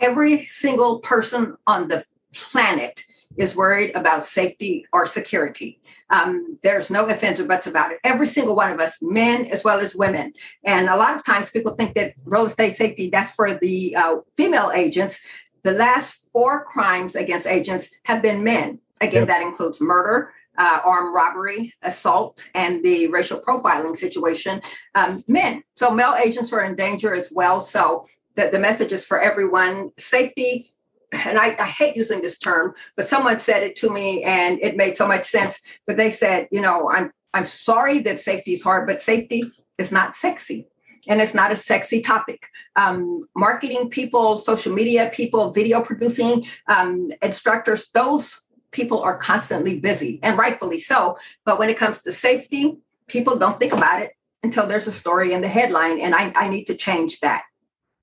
every 0.00 0.46
single 0.46 1.00
person 1.00 1.56
on 1.66 1.88
the 1.88 2.04
planet 2.32 3.04
is 3.36 3.54
worried 3.54 3.94
about 3.94 4.24
safety 4.24 4.84
or 4.92 5.06
security. 5.06 5.80
Um, 6.10 6.58
there's 6.62 6.90
no 6.90 7.06
offense 7.06 7.38
or 7.38 7.44
buts 7.44 7.66
about 7.66 7.92
it. 7.92 8.00
Every 8.02 8.26
single 8.26 8.56
one 8.56 8.72
of 8.72 8.80
us, 8.80 8.98
men 9.00 9.46
as 9.46 9.62
well 9.62 9.78
as 9.78 9.94
women. 9.94 10.32
And 10.64 10.88
a 10.88 10.96
lot 10.96 11.14
of 11.14 11.24
times 11.24 11.50
people 11.50 11.74
think 11.74 11.94
that 11.94 12.14
real 12.24 12.46
estate 12.46 12.74
safety, 12.74 13.10
that's 13.10 13.30
for 13.30 13.54
the 13.54 13.94
uh, 13.94 14.16
female 14.36 14.72
agents. 14.74 15.20
The 15.62 15.72
last 15.72 16.26
four 16.32 16.64
crimes 16.64 17.14
against 17.14 17.46
agents 17.46 17.90
have 18.04 18.22
been 18.22 18.42
men. 18.42 18.80
Again, 19.00 19.22
yep. 19.22 19.28
that 19.28 19.42
includes 19.42 19.80
murder, 19.80 20.32
uh, 20.58 20.80
armed 20.84 21.14
robbery, 21.14 21.72
assault, 21.82 22.48
and 22.54 22.84
the 22.84 23.06
racial 23.06 23.40
profiling 23.40 23.96
situation, 23.96 24.60
um, 24.94 25.24
men. 25.28 25.62
So 25.76 25.90
male 25.90 26.16
agents 26.22 26.52
are 26.52 26.64
in 26.64 26.76
danger 26.76 27.14
as 27.14 27.32
well. 27.32 27.60
So 27.60 28.04
the, 28.34 28.50
the 28.50 28.58
message 28.58 28.92
is 28.92 29.04
for 29.04 29.18
everyone 29.18 29.92
safety 29.96 30.74
and 31.12 31.38
I, 31.38 31.56
I, 31.58 31.66
hate 31.66 31.96
using 31.96 32.20
this 32.20 32.38
term, 32.38 32.74
but 32.94 33.08
someone 33.08 33.38
said 33.38 33.62
it 33.62 33.76
to 33.76 33.88
me 33.88 34.22
and 34.24 34.58
it 34.60 34.76
made 34.76 34.94
so 34.94 35.08
much 35.08 35.24
sense. 35.24 35.62
But 35.86 35.96
they 35.96 36.10
said, 36.10 36.48
you 36.50 36.60
know, 36.60 36.90
I'm 36.90 37.12
I'm 37.32 37.46
sorry 37.46 38.00
that 38.00 38.18
safety 38.18 38.52
is 38.52 38.62
hard, 38.62 38.86
but 38.86 39.00
safety 39.00 39.50
is 39.78 39.92
not 39.92 40.16
sexy. 40.16 40.66
And 41.06 41.22
it's 41.22 41.34
not 41.34 41.52
a 41.52 41.56
sexy 41.56 42.02
topic. 42.02 42.48
Um, 42.76 43.26
marketing 43.34 43.88
people, 43.88 44.36
social 44.36 44.74
media 44.74 45.10
people, 45.14 45.52
video 45.52 45.80
producing 45.80 46.44
um, 46.66 47.10
instructors, 47.22 47.88
those 47.94 48.42
people 48.70 49.00
are 49.02 49.16
constantly 49.16 49.78
busy 49.78 50.20
and 50.22 50.38
rightfully 50.38 50.78
so. 50.78 51.18
But 51.44 51.58
when 51.58 51.70
it 51.70 51.76
comes 51.76 52.02
to 52.02 52.12
safety, 52.12 52.78
people 53.06 53.38
don't 53.38 53.58
think 53.58 53.72
about 53.72 54.02
it 54.02 54.12
until 54.42 54.66
there's 54.66 54.86
a 54.86 54.92
story 54.92 55.32
in 55.32 55.40
the 55.40 55.48
headline. 55.48 56.00
And 56.00 56.14
I, 56.14 56.32
I 56.34 56.48
need 56.48 56.64
to 56.66 56.74
change 56.74 57.20
that. 57.20 57.42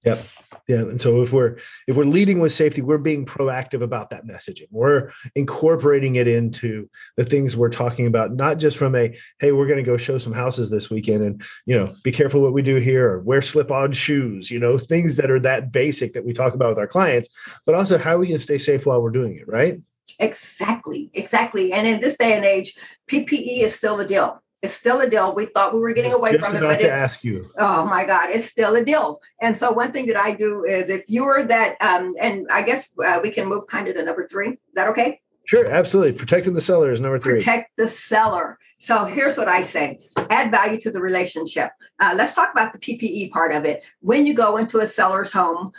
Yep. 0.04 0.28
Yeah. 0.68 0.78
And 0.78 1.00
so 1.00 1.22
if 1.22 1.32
we're 1.32 1.58
if 1.88 1.96
we're 1.96 2.06
leading 2.06 2.40
with 2.40 2.52
safety, 2.54 2.82
we're 2.82 2.98
being 2.98 3.26
proactive 3.26 3.84
about 3.84 4.10
that 4.10 4.26
messaging. 4.26 4.68
We're 4.72 5.12
incorporating 5.36 6.16
it 6.16 6.28
into 6.28 6.90
the 7.18 7.26
things 7.26 7.56
we're 7.56 7.70
talking 7.70 8.08
about, 8.08 8.34
not 8.34 8.58
just 8.58 8.78
from 8.78 8.96
a 8.96 9.16
hey, 9.40 9.52
we're 9.52 9.68
going 9.68 9.84
to 9.84 9.84
go 9.84 9.98
show 9.98 10.18
some 10.18 10.34
houses 10.34 10.72
this 10.72 10.90
weekend 10.90 11.24
and 11.24 11.44
you 11.66 11.78
know, 11.78 11.94
be 12.04 12.12
careful 12.12 12.42
what 12.42 12.54
we 12.54 12.64
do 12.64 12.78
here, 12.78 13.12
or 13.12 13.20
wear 13.20 13.42
slip-on 13.42 13.92
shoes, 13.92 14.50
you 14.50 14.60
know, 14.60 14.78
things 14.78 15.18
that 15.18 15.30
are 15.30 15.40
that 15.40 15.72
basic 15.72 16.14
that 16.14 16.26
we 16.26 16.34
talk 16.34 16.56
about 16.56 16.70
with 16.70 16.80
our 16.80 16.88
clients, 16.88 17.30
but 17.66 17.76
also 17.76 17.98
how 17.98 18.16
are 18.16 18.20
we 18.20 18.28
can 18.28 18.40
stay 18.40 18.58
safe 18.58 18.88
while 18.88 19.02
we're 19.02 19.12
doing 19.12 19.38
it, 19.38 19.48
right? 19.48 19.80
Exactly. 20.20 21.10
Exactly. 21.14 21.74
And 21.74 21.88
in 21.88 22.00
this 22.02 22.18
day 22.18 22.34
and 22.34 22.46
age, 22.46 22.76
PPE 23.10 23.64
is 23.64 23.76
still 23.76 24.00
a 24.00 24.08
deal. 24.08 24.42
It's 24.62 24.74
still 24.74 25.02
a 25.02 25.10
deal. 25.10 25.36
We 25.36 25.46
thought 25.46 25.74
we 25.74 25.80
were 25.80 25.94
getting 25.94 26.14
away 26.14 26.32
Just 26.34 26.46
from 26.46 26.56
it, 26.56 26.62
but 26.62 26.80
to 26.80 26.86
it's 26.86 26.90
ask 26.90 27.24
you. 27.24 27.48
oh 27.60 27.86
my 27.86 28.04
god, 28.04 28.32
it's 28.32 28.46
still 28.46 28.76
a 28.76 28.84
deal. 28.84 29.20
And 29.40 29.56
so 29.56 29.72
one 29.72 29.92
thing 29.92 30.08
that 30.08 30.16
I 30.16 30.34
do 30.34 30.64
is 30.64 30.90
if 30.90 31.04
you're 31.08 31.44
that, 31.44 31.76
um, 31.82 32.14
and 32.20 32.48
I 32.52 32.64
guess 32.64 32.92
uh, 33.06 33.20
we 33.22 33.30
can 33.30 33.48
move 33.48 33.68
kind 33.68 33.88
of 33.88 33.96
to 33.96 34.04
number 34.04 34.26
three. 34.28 34.50
Is 34.50 34.58
that 34.74 34.88
okay? 34.88 35.22
Sure, 35.46 35.70
absolutely. 35.70 36.14
Protecting 36.14 36.54
the 36.56 36.62
seller 36.62 36.92
is 36.92 37.00
number 37.00 37.20
three. 37.20 37.34
Protect 37.34 37.78
the 37.78 37.88
seller. 37.88 38.58
So 38.80 39.06
here's 39.06 39.38
what 39.38 39.48
I 39.48 39.62
say: 39.62 40.00
add 40.32 40.50
value 40.50 40.80
to 40.80 40.90
the 40.90 41.00
relationship. 41.00 41.70
Uh, 42.00 42.14
let's 42.16 42.34
talk 42.34 42.52
about 42.52 42.74
the 42.74 42.80
PPE 42.80 43.30
part 43.32 43.52
of 43.54 43.66
it. 43.66 43.84
When 44.00 44.26
you 44.26 44.34
go 44.34 44.58
into 44.58 44.80
a 44.80 44.88
seller's 44.88 45.32
home, 45.32 45.74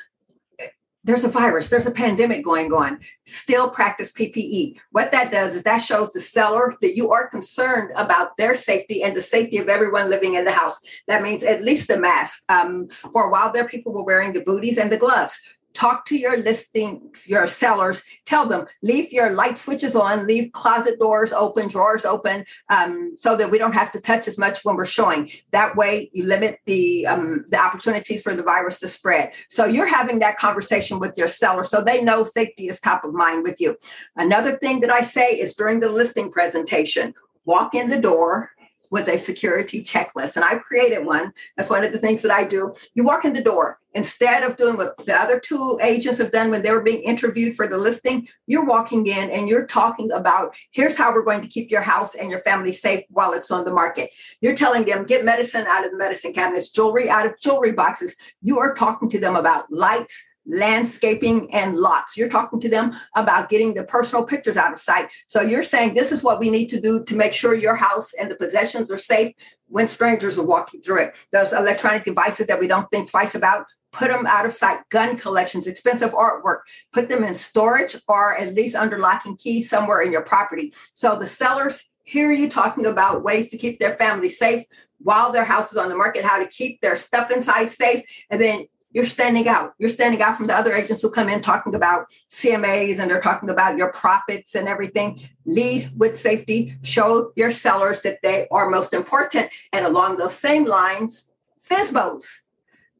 there's 1.06 1.22
a 1.22 1.28
virus, 1.28 1.68
there's 1.68 1.86
a 1.86 1.92
pandemic 1.92 2.44
going 2.44 2.72
on, 2.72 2.98
still 3.25 3.70
practice 3.70 4.10
PPE. 4.10 4.76
What 4.90 5.12
that 5.12 5.30
does 5.30 5.54
is 5.54 5.62
that 5.62 5.78
shows 5.78 6.12
the 6.12 6.20
seller 6.20 6.75
that 6.82 6.96
you 6.96 7.12
are 7.12 7.28
concerned 7.28 7.92
about 7.94 8.36
their 8.36 8.56
safety 8.56 9.04
and 9.04 9.16
the 9.16 9.22
safety 9.22 9.58
of 9.58 9.68
everyone 9.68 10.10
living 10.10 10.34
in 10.34 10.44
the 10.44 10.52
house. 10.52 10.80
That 11.06 11.22
means 11.22 11.44
at 11.44 11.62
least 11.62 11.86
the 11.86 11.96
mask. 11.96 12.42
Um, 12.48 12.88
for 13.12 13.26
a 13.26 13.30
while 13.30 13.52
there, 13.52 13.68
people 13.68 13.92
were 13.92 14.04
wearing 14.04 14.32
the 14.32 14.40
booties 14.40 14.78
and 14.78 14.90
the 14.90 14.98
gloves 14.98 15.40
talk 15.76 16.06
to 16.06 16.16
your 16.16 16.38
listings, 16.38 17.28
your 17.28 17.47
sellers, 17.47 18.02
tell 18.25 18.47
them, 18.47 18.66
leave 18.83 19.12
your 19.12 19.30
light 19.30 19.59
switches 19.59 19.95
on, 19.95 20.26
leave 20.26 20.50
closet 20.52 20.99
doors 20.99 21.33
open, 21.33 21.68
drawers 21.68 22.04
open, 22.04 22.47
um, 22.71 23.12
so 23.16 23.37
that 23.37 23.50
we 23.50 23.59
don't 23.59 23.75
have 23.75 23.92
to 23.92 24.00
touch 24.00 24.26
as 24.26 24.38
much 24.38 24.64
when 24.64 24.75
we're 24.75 24.87
showing. 24.87 25.30
That 25.50 25.76
way 25.76 26.11
you 26.14 26.25
limit 26.25 26.61
the, 26.64 27.06
um, 27.06 27.45
the 27.50 27.61
opportunities 27.61 28.23
for 28.23 28.35
the 28.35 28.42
virus 28.42 28.80
to 28.80 28.88
spread. 28.88 29.33
So 29.50 29.66
you're 29.66 29.87
having 29.87 30.18
that 30.21 30.38
conversation 30.38 30.99
with 30.99 31.18
your 31.18 31.28
seller 31.28 31.62
so 31.62 31.83
they 31.83 32.02
know 32.02 32.25
safety 32.25 32.68
is 32.68 32.80
top 32.80 33.04
of 33.04 33.12
mind 33.12 33.42
with 33.42 33.61
you. 33.61 33.76
Another 34.16 34.56
thing 34.56 34.80
that 34.80 34.90
I 34.90 35.02
say 35.02 35.38
is 35.38 35.54
during 35.54 35.80
the 35.80 35.90
listing 35.90 36.33
presentation, 36.33 37.12
walk 37.45 37.75
in 37.75 37.88
the 37.88 38.00
door 38.00 38.50
with 38.90 39.08
a 39.08 39.18
security 39.18 39.82
checklist. 39.82 40.36
And 40.36 40.44
I've 40.44 40.62
created 40.62 41.04
one. 41.04 41.32
That's 41.56 41.70
one 41.70 41.84
of 41.84 41.92
the 41.92 41.98
things 41.98 42.22
that 42.22 42.30
I 42.30 42.44
do. 42.44 42.74
You 42.94 43.04
walk 43.04 43.24
in 43.24 43.32
the 43.32 43.42
door. 43.42 43.78
Instead 43.94 44.42
of 44.42 44.56
doing 44.56 44.76
what 44.76 44.94
the 45.06 45.14
other 45.14 45.40
two 45.40 45.78
agents 45.82 46.18
have 46.18 46.30
done 46.30 46.50
when 46.50 46.62
they 46.62 46.70
were 46.70 46.82
being 46.82 47.02
interviewed 47.02 47.56
for 47.56 47.66
the 47.66 47.78
listing, 47.78 48.28
you're 48.46 48.66
walking 48.66 49.06
in 49.06 49.30
and 49.30 49.48
you're 49.48 49.66
talking 49.66 50.12
about 50.12 50.54
here's 50.72 50.98
how 50.98 51.14
we're 51.14 51.22
going 51.22 51.40
to 51.40 51.48
keep 51.48 51.70
your 51.70 51.80
house 51.80 52.14
and 52.14 52.30
your 52.30 52.40
family 52.40 52.72
safe 52.72 53.04
while 53.08 53.32
it's 53.32 53.50
on 53.50 53.64
the 53.64 53.72
market. 53.72 54.10
You're 54.42 54.54
telling 54.54 54.84
them 54.84 55.06
get 55.06 55.24
medicine 55.24 55.66
out 55.66 55.86
of 55.86 55.92
the 55.92 55.96
medicine 55.96 56.34
cabinets, 56.34 56.70
jewelry 56.70 57.08
out 57.08 57.24
of 57.24 57.40
jewelry 57.40 57.72
boxes. 57.72 58.14
You 58.42 58.58
are 58.58 58.74
talking 58.74 59.08
to 59.08 59.18
them 59.18 59.34
about 59.34 59.72
lights, 59.72 60.22
landscaping 60.46 61.52
and 61.52 61.76
lots. 61.76 62.16
You're 62.16 62.28
talking 62.28 62.60
to 62.60 62.68
them 62.68 62.94
about 63.14 63.48
getting 63.48 63.74
the 63.74 63.84
personal 63.84 64.24
pictures 64.24 64.56
out 64.56 64.72
of 64.72 64.80
sight. 64.80 65.08
So 65.26 65.40
you're 65.40 65.62
saying 65.62 65.94
this 65.94 66.12
is 66.12 66.22
what 66.22 66.38
we 66.38 66.50
need 66.50 66.68
to 66.68 66.80
do 66.80 67.04
to 67.04 67.16
make 67.16 67.32
sure 67.32 67.54
your 67.54 67.74
house 67.74 68.12
and 68.14 68.30
the 68.30 68.36
possessions 68.36 68.90
are 68.90 68.98
safe 68.98 69.34
when 69.68 69.88
strangers 69.88 70.38
are 70.38 70.44
walking 70.44 70.80
through 70.80 70.98
it. 70.98 71.16
Those 71.32 71.52
electronic 71.52 72.04
devices 72.04 72.46
that 72.46 72.60
we 72.60 72.66
don't 72.66 72.88
think 72.90 73.10
twice 73.10 73.34
about, 73.34 73.66
put 73.92 74.10
them 74.10 74.26
out 74.26 74.46
of 74.46 74.52
sight. 74.52 74.80
Gun 74.90 75.16
collections, 75.16 75.66
expensive 75.66 76.12
artwork, 76.12 76.60
put 76.92 77.08
them 77.08 77.24
in 77.24 77.34
storage 77.34 77.96
or 78.08 78.36
at 78.36 78.54
least 78.54 78.76
under 78.76 78.98
lock 78.98 79.24
and 79.24 79.38
key 79.38 79.62
somewhere 79.62 80.02
in 80.02 80.12
your 80.12 80.22
property. 80.22 80.72
So 80.94 81.16
the 81.16 81.26
sellers 81.26 81.90
hear 82.04 82.30
you 82.30 82.48
talking 82.48 82.86
about 82.86 83.24
ways 83.24 83.50
to 83.50 83.58
keep 83.58 83.80
their 83.80 83.96
family 83.96 84.28
safe 84.28 84.64
while 84.98 85.32
their 85.32 85.44
house 85.44 85.72
is 85.72 85.78
on 85.78 85.88
the 85.88 85.96
market, 85.96 86.24
how 86.24 86.38
to 86.38 86.46
keep 86.46 86.80
their 86.80 86.96
stuff 86.96 87.30
inside 87.30 87.66
safe, 87.70 88.02
and 88.30 88.40
then 88.40 88.66
you're 88.96 89.04
standing 89.04 89.46
out. 89.46 89.74
You're 89.78 89.90
standing 89.90 90.22
out 90.22 90.38
from 90.38 90.46
the 90.46 90.56
other 90.56 90.72
agents 90.72 91.02
who 91.02 91.10
come 91.10 91.28
in 91.28 91.42
talking 91.42 91.74
about 91.74 92.06
CMAs 92.30 92.98
and 92.98 93.10
they're 93.10 93.20
talking 93.20 93.50
about 93.50 93.76
your 93.76 93.92
profits 93.92 94.54
and 94.54 94.66
everything. 94.66 95.28
Lead 95.44 95.90
with 95.94 96.16
safety. 96.16 96.78
Show 96.80 97.30
your 97.36 97.52
sellers 97.52 98.00
that 98.00 98.20
they 98.22 98.48
are 98.50 98.70
most 98.70 98.94
important. 98.94 99.50
And 99.70 99.84
along 99.84 100.16
those 100.16 100.34
same 100.34 100.64
lines, 100.64 101.28
FSBOs. 101.68 102.36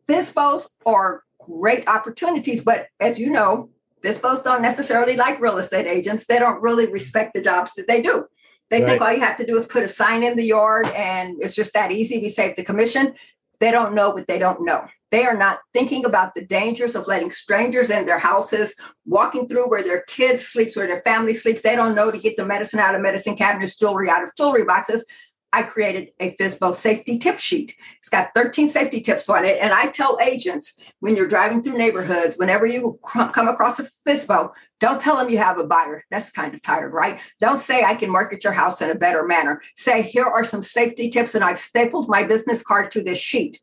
FISBOs 0.07 0.69
are 0.85 1.23
great 1.39 1.89
opportunities, 1.89 2.61
but 2.61 2.89
as 3.01 3.19
you 3.19 3.31
know, 3.31 3.71
FISBOs 4.05 4.45
don't 4.45 4.61
necessarily 4.61 5.17
like 5.17 5.41
real 5.41 5.57
estate 5.57 5.87
agents. 5.87 6.27
They 6.27 6.39
don't 6.39 6.61
really 6.61 6.93
respect 6.93 7.33
the 7.33 7.41
jobs 7.41 7.73
that 7.77 7.89
they 7.89 8.03
do. 8.03 8.27
They 8.69 8.83
right. 8.83 8.91
think 8.91 9.01
all 9.01 9.13
you 9.15 9.21
have 9.21 9.39
to 9.39 9.47
do 9.47 9.57
is 9.57 9.65
put 9.65 9.83
a 9.83 9.89
sign 9.89 10.23
in 10.23 10.37
the 10.37 10.45
yard 10.45 10.89
and 10.89 11.39
it's 11.41 11.55
just 11.55 11.73
that 11.73 11.91
easy. 11.91 12.19
We 12.19 12.29
save 12.29 12.55
the 12.55 12.65
commission. 12.65 13.15
They 13.61 13.71
don't 13.71 13.95
know 13.95 14.11
what 14.11 14.27
they 14.27 14.39
don't 14.39 14.63
know. 14.63 14.87
They 15.11 15.25
are 15.25 15.37
not 15.37 15.61
thinking 15.73 16.05
about 16.05 16.35
the 16.35 16.45
dangers 16.45 16.95
of 16.97 17.07
letting 17.07 17.31
strangers 17.31 17.91
in 17.91 18.07
their 18.07 18.19
houses, 18.19 18.75
walking 19.05 19.47
through 19.47 19.71
where 19.71 19.83
their 19.83 20.03
kids 20.03 20.47
sleep, 20.47 20.75
where 20.75 20.87
their 20.87 21.03
family 21.03 21.35
sleeps. 21.35 21.63
They 21.63 21.77
don't 21.77 21.95
know 21.95 22.11
to 22.11 22.19
get 22.19 22.37
the 22.37 22.45
medicine 22.45 22.81
out 22.81 22.95
of 22.95 23.03
medicine 23.03 23.37
cabinets, 23.37 23.79
jewelry 23.79 24.11
out 24.11 24.25
of 24.25 24.35
jewelry 24.37 24.65
boxes. 24.65 25.05
I 25.53 25.63
created 25.63 26.09
a 26.21 26.35
FISBO 26.37 26.75
safety 26.75 27.19
tip 27.19 27.39
sheet. 27.39 27.77
It's 27.99 28.09
got 28.09 28.31
13 28.35 28.69
safety 28.69 29.01
tips 29.01 29.29
on 29.29 29.45
it. 29.45 29.59
And 29.63 29.73
I 29.73 29.87
tell 29.87 30.19
agents 30.21 30.75
when 31.01 31.17
you're 31.17 31.29
driving 31.29 31.63
through 31.63 31.79
neighborhoods, 31.79 32.37
whenever 32.37 32.67
you 32.67 32.99
come 33.05 33.49
across 33.49 33.79
a 33.79 33.89
FISBO, 34.07 34.51
don't 34.81 35.01
tell 35.01 35.17
them 35.17 35.31
you 35.31 35.39
have 35.39 35.59
a 35.59 35.65
buyer. 35.65 36.05
That's 36.11 36.31
kind 36.31 36.53
of 36.53 36.61
tired, 36.61 36.93
right? 36.93 37.21
Don't 37.41 37.59
say 37.59 37.85
I 37.85 37.95
can 37.95 38.11
market 38.11 38.45
your 38.45 38.53
house 38.53 38.83
in 38.83 38.91
a 38.91 38.95
better 38.95 39.25
manner. 39.25 39.63
Say, 39.77 40.03
here 40.03 40.27
are 40.27 40.45
some 40.45 40.63
safety 40.63 41.09
tips, 41.09 41.35
and 41.35 41.43
I've 41.43 41.61
stapled 41.61 42.09
my 42.09 42.25
business 42.25 42.63
card 42.63 42.91
to 42.91 43.03
this 43.03 43.19
sheet 43.19 43.59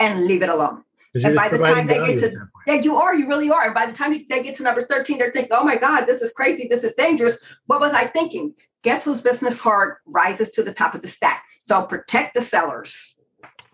and 0.00 0.24
leave 0.24 0.42
it 0.42 0.48
alone. 0.48 0.84
And 1.22 1.36
by 1.36 1.48
the 1.48 1.58
time 1.58 1.86
they 1.86 2.04
get 2.06 2.18
to, 2.18 2.48
yeah, 2.66 2.74
you 2.74 2.96
are, 2.96 3.14
you 3.14 3.28
really 3.28 3.48
are. 3.50 3.66
And 3.66 3.74
by 3.74 3.86
the 3.86 3.92
time 3.92 4.12
they 4.28 4.42
get 4.42 4.56
to 4.56 4.64
number 4.64 4.82
13, 4.82 5.18
they're 5.18 5.30
thinking, 5.30 5.52
oh 5.52 5.62
my 5.62 5.76
God, 5.76 6.06
this 6.06 6.22
is 6.22 6.32
crazy. 6.32 6.66
This 6.66 6.82
is 6.82 6.94
dangerous. 6.94 7.38
What 7.66 7.80
was 7.80 7.92
I 7.92 8.06
thinking? 8.06 8.54
Guess 8.82 9.04
whose 9.04 9.20
business 9.20 9.56
card 9.56 9.98
rises 10.06 10.50
to 10.50 10.62
the 10.62 10.74
top 10.74 10.94
of 10.94 11.02
the 11.02 11.08
stack? 11.08 11.44
So 11.66 11.84
protect 11.84 12.34
the 12.34 12.42
sellers. 12.42 13.14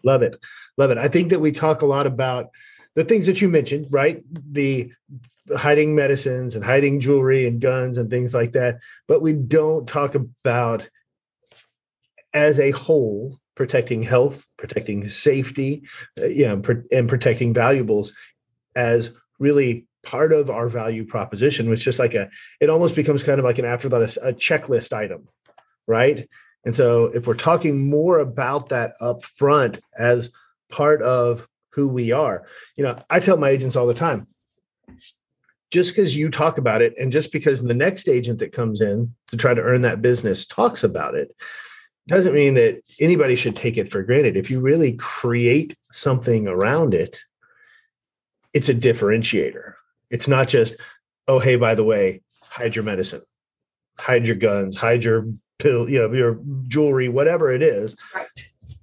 Love 0.04 0.22
it. 0.22 0.36
Love 0.76 0.90
it. 0.90 0.98
I 0.98 1.08
think 1.08 1.30
that 1.30 1.40
we 1.40 1.50
talk 1.50 1.80
a 1.80 1.86
lot 1.86 2.06
about 2.06 2.50
the 2.94 3.04
things 3.04 3.26
that 3.26 3.40
you 3.40 3.48
mentioned, 3.48 3.86
right? 3.90 4.22
The 4.52 4.92
hiding 5.56 5.94
medicines 5.94 6.54
and 6.54 6.64
hiding 6.64 7.00
jewelry 7.00 7.46
and 7.46 7.60
guns 7.60 7.96
and 7.96 8.10
things 8.10 8.34
like 8.34 8.52
that. 8.52 8.78
But 9.08 9.22
we 9.22 9.32
don't 9.32 9.88
talk 9.88 10.14
about 10.14 10.88
as 12.34 12.60
a 12.60 12.70
whole 12.72 13.38
protecting 13.60 14.02
health, 14.02 14.46
protecting 14.56 15.06
safety, 15.06 15.82
uh, 16.18 16.24
you 16.24 16.48
know, 16.48 16.62
and 16.90 17.10
protecting 17.10 17.52
valuables 17.52 18.14
as 18.74 19.10
really 19.38 19.84
part 20.02 20.32
of 20.32 20.48
our 20.48 20.66
value 20.66 21.04
proposition, 21.04 21.68
which 21.68 21.82
just 21.82 21.98
like 21.98 22.14
a, 22.14 22.30
it 22.58 22.70
almost 22.70 22.96
becomes 22.96 23.22
kind 23.22 23.38
of 23.38 23.44
like 23.44 23.58
an 23.58 23.66
afterthought, 23.66 24.00
a, 24.00 24.28
a 24.28 24.32
checklist 24.32 24.94
item, 24.94 25.28
right? 25.86 26.26
And 26.64 26.74
so 26.74 27.10
if 27.12 27.26
we're 27.26 27.34
talking 27.34 27.90
more 27.90 28.18
about 28.18 28.70
that 28.70 28.94
up 28.98 29.24
front 29.24 29.78
as 29.94 30.30
part 30.70 31.02
of 31.02 31.46
who 31.74 31.86
we 31.86 32.12
are, 32.12 32.46
you 32.78 32.84
know, 32.84 32.98
I 33.10 33.20
tell 33.20 33.36
my 33.36 33.50
agents 33.50 33.76
all 33.76 33.86
the 33.86 33.92
time, 33.92 34.26
just 35.70 35.94
because 35.94 36.16
you 36.16 36.30
talk 36.30 36.56
about 36.56 36.80
it 36.80 36.94
and 36.98 37.12
just 37.12 37.30
because 37.30 37.62
the 37.62 37.74
next 37.74 38.08
agent 38.08 38.38
that 38.38 38.52
comes 38.52 38.80
in 38.80 39.14
to 39.26 39.36
try 39.36 39.52
to 39.52 39.60
earn 39.60 39.82
that 39.82 40.00
business 40.00 40.46
talks 40.46 40.82
about 40.82 41.14
it 41.14 41.36
doesn't 42.08 42.34
mean 42.34 42.54
that 42.54 42.82
anybody 43.00 43.36
should 43.36 43.56
take 43.56 43.76
it 43.76 43.90
for 43.90 44.02
granted. 44.02 44.36
If 44.36 44.50
you 44.50 44.60
really 44.60 44.94
create 44.94 45.76
something 45.90 46.48
around 46.48 46.94
it, 46.94 47.18
it's 48.52 48.68
a 48.68 48.74
differentiator. 48.74 49.74
It's 50.10 50.26
not 50.26 50.48
just, 50.48 50.74
oh, 51.28 51.38
hey, 51.38 51.56
by 51.56 51.74
the 51.74 51.84
way, 51.84 52.22
hide 52.42 52.74
your 52.74 52.84
medicine, 52.84 53.22
hide 53.98 54.26
your 54.26 54.36
guns, 54.36 54.76
hide 54.76 55.04
your 55.04 55.26
pill, 55.58 55.88
you 55.88 56.00
know, 56.00 56.12
your 56.12 56.40
jewelry, 56.66 57.08
whatever 57.08 57.52
it 57.52 57.62
is. 57.62 57.94
Right. 58.14 58.26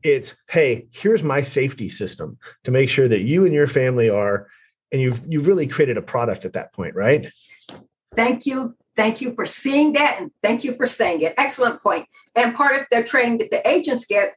It's, 0.03 0.35
hey, 0.47 0.87
here's 0.91 1.23
my 1.23 1.41
safety 1.41 1.89
system 1.89 2.37
to 2.63 2.71
make 2.71 2.89
sure 2.89 3.09
that 3.09 3.23
you 3.23 3.45
and 3.45 3.53
your 3.53 3.67
family 3.67 4.09
are 4.09 4.47
and 4.93 5.01
you've 5.01 5.21
you've 5.27 5.47
really 5.47 5.67
created 5.67 5.97
a 5.97 6.01
product 6.01 6.45
at 6.45 6.53
that 6.53 6.71
point, 6.71 6.95
right? 6.95 7.29
Thank 8.15 8.45
you. 8.45 8.76
Thank 8.97 9.21
you 9.21 9.33
for 9.35 9.45
seeing 9.45 9.93
that 9.93 10.17
and 10.19 10.31
thank 10.41 10.63
you 10.63 10.75
for 10.75 10.87
saying 10.87 11.21
it. 11.21 11.35
Excellent 11.37 11.81
point. 11.81 12.07
And 12.35 12.55
part 12.55 12.81
of 12.81 12.87
the 12.91 13.03
training 13.03 13.37
that 13.37 13.51
the 13.51 13.65
agents 13.69 14.05
get 14.05 14.35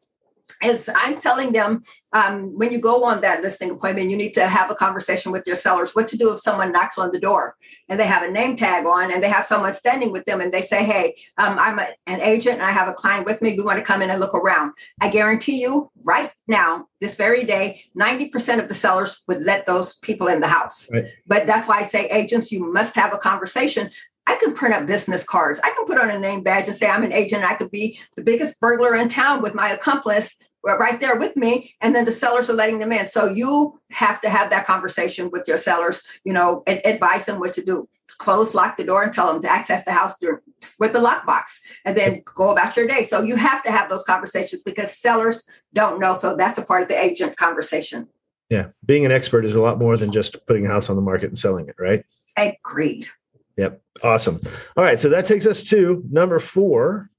is 0.62 0.90
I'm 0.94 1.20
telling 1.20 1.52
them 1.52 1.82
um, 2.12 2.56
when 2.58 2.72
you 2.72 2.78
go 2.78 3.04
on 3.04 3.20
that 3.20 3.42
listing 3.42 3.70
appointment, 3.70 4.10
you 4.10 4.16
need 4.16 4.34
to 4.34 4.46
have 4.46 4.70
a 4.70 4.74
conversation 4.74 5.32
with 5.32 5.46
your 5.46 5.56
sellers. 5.56 5.94
What 5.94 6.08
to 6.08 6.18
do 6.18 6.32
if 6.32 6.40
someone 6.40 6.72
knocks 6.72 6.98
on 6.98 7.12
the 7.12 7.20
door 7.20 7.56
and 7.88 7.98
they 7.98 8.06
have 8.06 8.22
a 8.22 8.30
name 8.30 8.56
tag 8.56 8.84
on 8.84 9.12
and 9.12 9.22
they 9.22 9.28
have 9.28 9.46
someone 9.46 9.74
standing 9.74 10.12
with 10.12 10.24
them 10.24 10.40
and 10.40 10.52
they 10.52 10.62
say, 10.62 10.84
Hey, 10.84 11.14
um, 11.38 11.56
I'm 11.58 11.78
a, 11.78 11.88
an 12.06 12.20
agent 12.20 12.56
and 12.56 12.64
I 12.64 12.70
have 12.70 12.88
a 12.88 12.94
client 12.94 13.26
with 13.26 13.40
me. 13.40 13.56
We 13.56 13.62
want 13.62 13.78
to 13.78 13.84
come 13.84 14.02
in 14.02 14.10
and 14.10 14.20
look 14.20 14.34
around. 14.34 14.72
I 15.00 15.08
guarantee 15.08 15.60
you, 15.60 15.90
right 16.04 16.32
now, 16.46 16.86
this 17.00 17.14
very 17.14 17.44
day, 17.44 17.84
90% 17.98 18.58
of 18.58 18.68
the 18.68 18.74
sellers 18.74 19.22
would 19.28 19.40
let 19.40 19.66
those 19.66 19.96
people 19.98 20.26
in 20.26 20.40
the 20.40 20.48
house. 20.48 20.90
Right. 20.92 21.04
But 21.26 21.46
that's 21.46 21.66
why 21.66 21.78
I 21.78 21.82
say, 21.84 22.06
agents, 22.08 22.52
you 22.52 22.70
must 22.70 22.94
have 22.96 23.14
a 23.14 23.18
conversation 23.18 23.90
I 24.26 24.36
can 24.36 24.54
print 24.54 24.74
up 24.74 24.86
business 24.86 25.24
cards. 25.24 25.60
I 25.64 25.70
can 25.70 25.86
put 25.86 25.98
on 25.98 26.10
a 26.10 26.18
name 26.18 26.42
badge 26.42 26.68
and 26.68 26.76
say 26.76 26.88
I'm 26.88 27.02
an 27.02 27.12
agent. 27.12 27.44
I 27.44 27.54
could 27.54 27.70
be 27.70 27.98
the 28.16 28.22
biggest 28.22 28.60
burglar 28.60 28.94
in 28.94 29.08
town 29.08 29.42
with 29.42 29.54
my 29.54 29.70
accomplice 29.70 30.36
right 30.62 31.00
there 31.00 31.18
with 31.18 31.36
me 31.36 31.74
and 31.80 31.94
then 31.94 32.04
the 32.04 32.12
sellers 32.12 32.50
are 32.50 32.54
letting 32.54 32.78
them 32.78 32.92
in. 32.92 33.06
So 33.06 33.26
you 33.26 33.80
have 33.90 34.20
to 34.20 34.30
have 34.30 34.50
that 34.50 34.66
conversation 34.66 35.30
with 35.30 35.48
your 35.48 35.58
sellers 35.58 36.02
you 36.24 36.32
know 36.32 36.62
and 36.66 36.80
advise 36.84 37.26
them 37.26 37.40
what 37.40 37.54
to 37.54 37.64
do. 37.64 37.88
Close 38.18 38.54
lock 38.54 38.76
the 38.76 38.84
door 38.84 39.02
and 39.02 39.12
tell 39.12 39.32
them 39.32 39.40
to 39.40 39.50
access 39.50 39.84
the 39.86 39.92
house 39.92 40.18
through, 40.18 40.40
with 40.78 40.92
the 40.92 40.98
lockbox 40.98 41.58
and 41.86 41.96
then 41.96 42.22
go 42.26 42.50
about 42.50 42.76
your 42.76 42.86
day. 42.86 43.02
So 43.02 43.22
you 43.22 43.36
have 43.36 43.62
to 43.62 43.70
have 43.70 43.88
those 43.88 44.04
conversations 44.04 44.60
because 44.60 44.94
sellers 44.94 45.44
don't 45.72 45.98
know. 45.98 46.12
So 46.12 46.36
that's 46.36 46.58
a 46.58 46.62
part 46.62 46.82
of 46.82 46.88
the 46.88 47.02
agent 47.02 47.36
conversation. 47.36 48.08
Yeah 48.50 48.68
being 48.84 49.06
an 49.06 49.12
expert 49.12 49.44
is 49.44 49.54
a 49.54 49.60
lot 49.60 49.78
more 49.78 49.96
than 49.96 50.12
just 50.12 50.44
putting 50.46 50.66
a 50.66 50.68
house 50.68 50.90
on 50.90 50.96
the 50.96 51.02
market 51.02 51.28
and 51.28 51.38
selling 51.38 51.68
it 51.68 51.76
right? 51.78 52.04
Agreed 52.36 53.08
yep 53.56 53.82
awesome 54.02 54.40
all 54.76 54.84
right 54.84 55.00
so 55.00 55.08
that 55.08 55.26
takes 55.26 55.46
us 55.46 55.62
to 55.62 56.02
number 56.10 56.38
four 56.38 57.10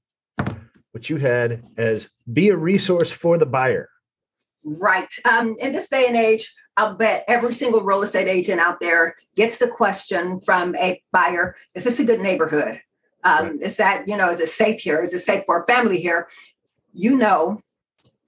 what 0.92 1.08
you 1.10 1.16
had 1.16 1.64
as 1.76 2.08
be 2.32 2.50
a 2.50 2.56
resource 2.56 3.10
for 3.10 3.36
the 3.36 3.46
buyer. 3.46 3.88
Right. 4.62 5.12
Um, 5.24 5.56
in 5.58 5.72
this 5.72 5.88
day 5.88 6.06
and 6.06 6.16
age, 6.16 6.54
I'll 6.76 6.94
bet 6.94 7.24
every 7.26 7.52
single 7.52 7.82
real 7.82 8.02
estate 8.02 8.28
agent 8.28 8.60
out 8.60 8.78
there 8.80 9.16
gets 9.34 9.58
the 9.58 9.68
question 9.68 10.40
from 10.42 10.76
a 10.76 11.02
buyer 11.10 11.56
Is 11.74 11.84
this 11.84 11.98
a 11.98 12.04
good 12.04 12.20
neighborhood? 12.20 12.80
Um, 13.24 13.46
right. 13.46 13.60
Is 13.62 13.76
that, 13.78 14.06
you 14.06 14.16
know, 14.16 14.30
is 14.30 14.40
it 14.40 14.48
safe 14.48 14.80
here? 14.80 15.02
Is 15.02 15.12
it 15.12 15.20
safe 15.20 15.44
for 15.46 15.62
a 15.62 15.66
family 15.66 16.00
here? 16.00 16.28
You 16.92 17.16
know 17.16 17.60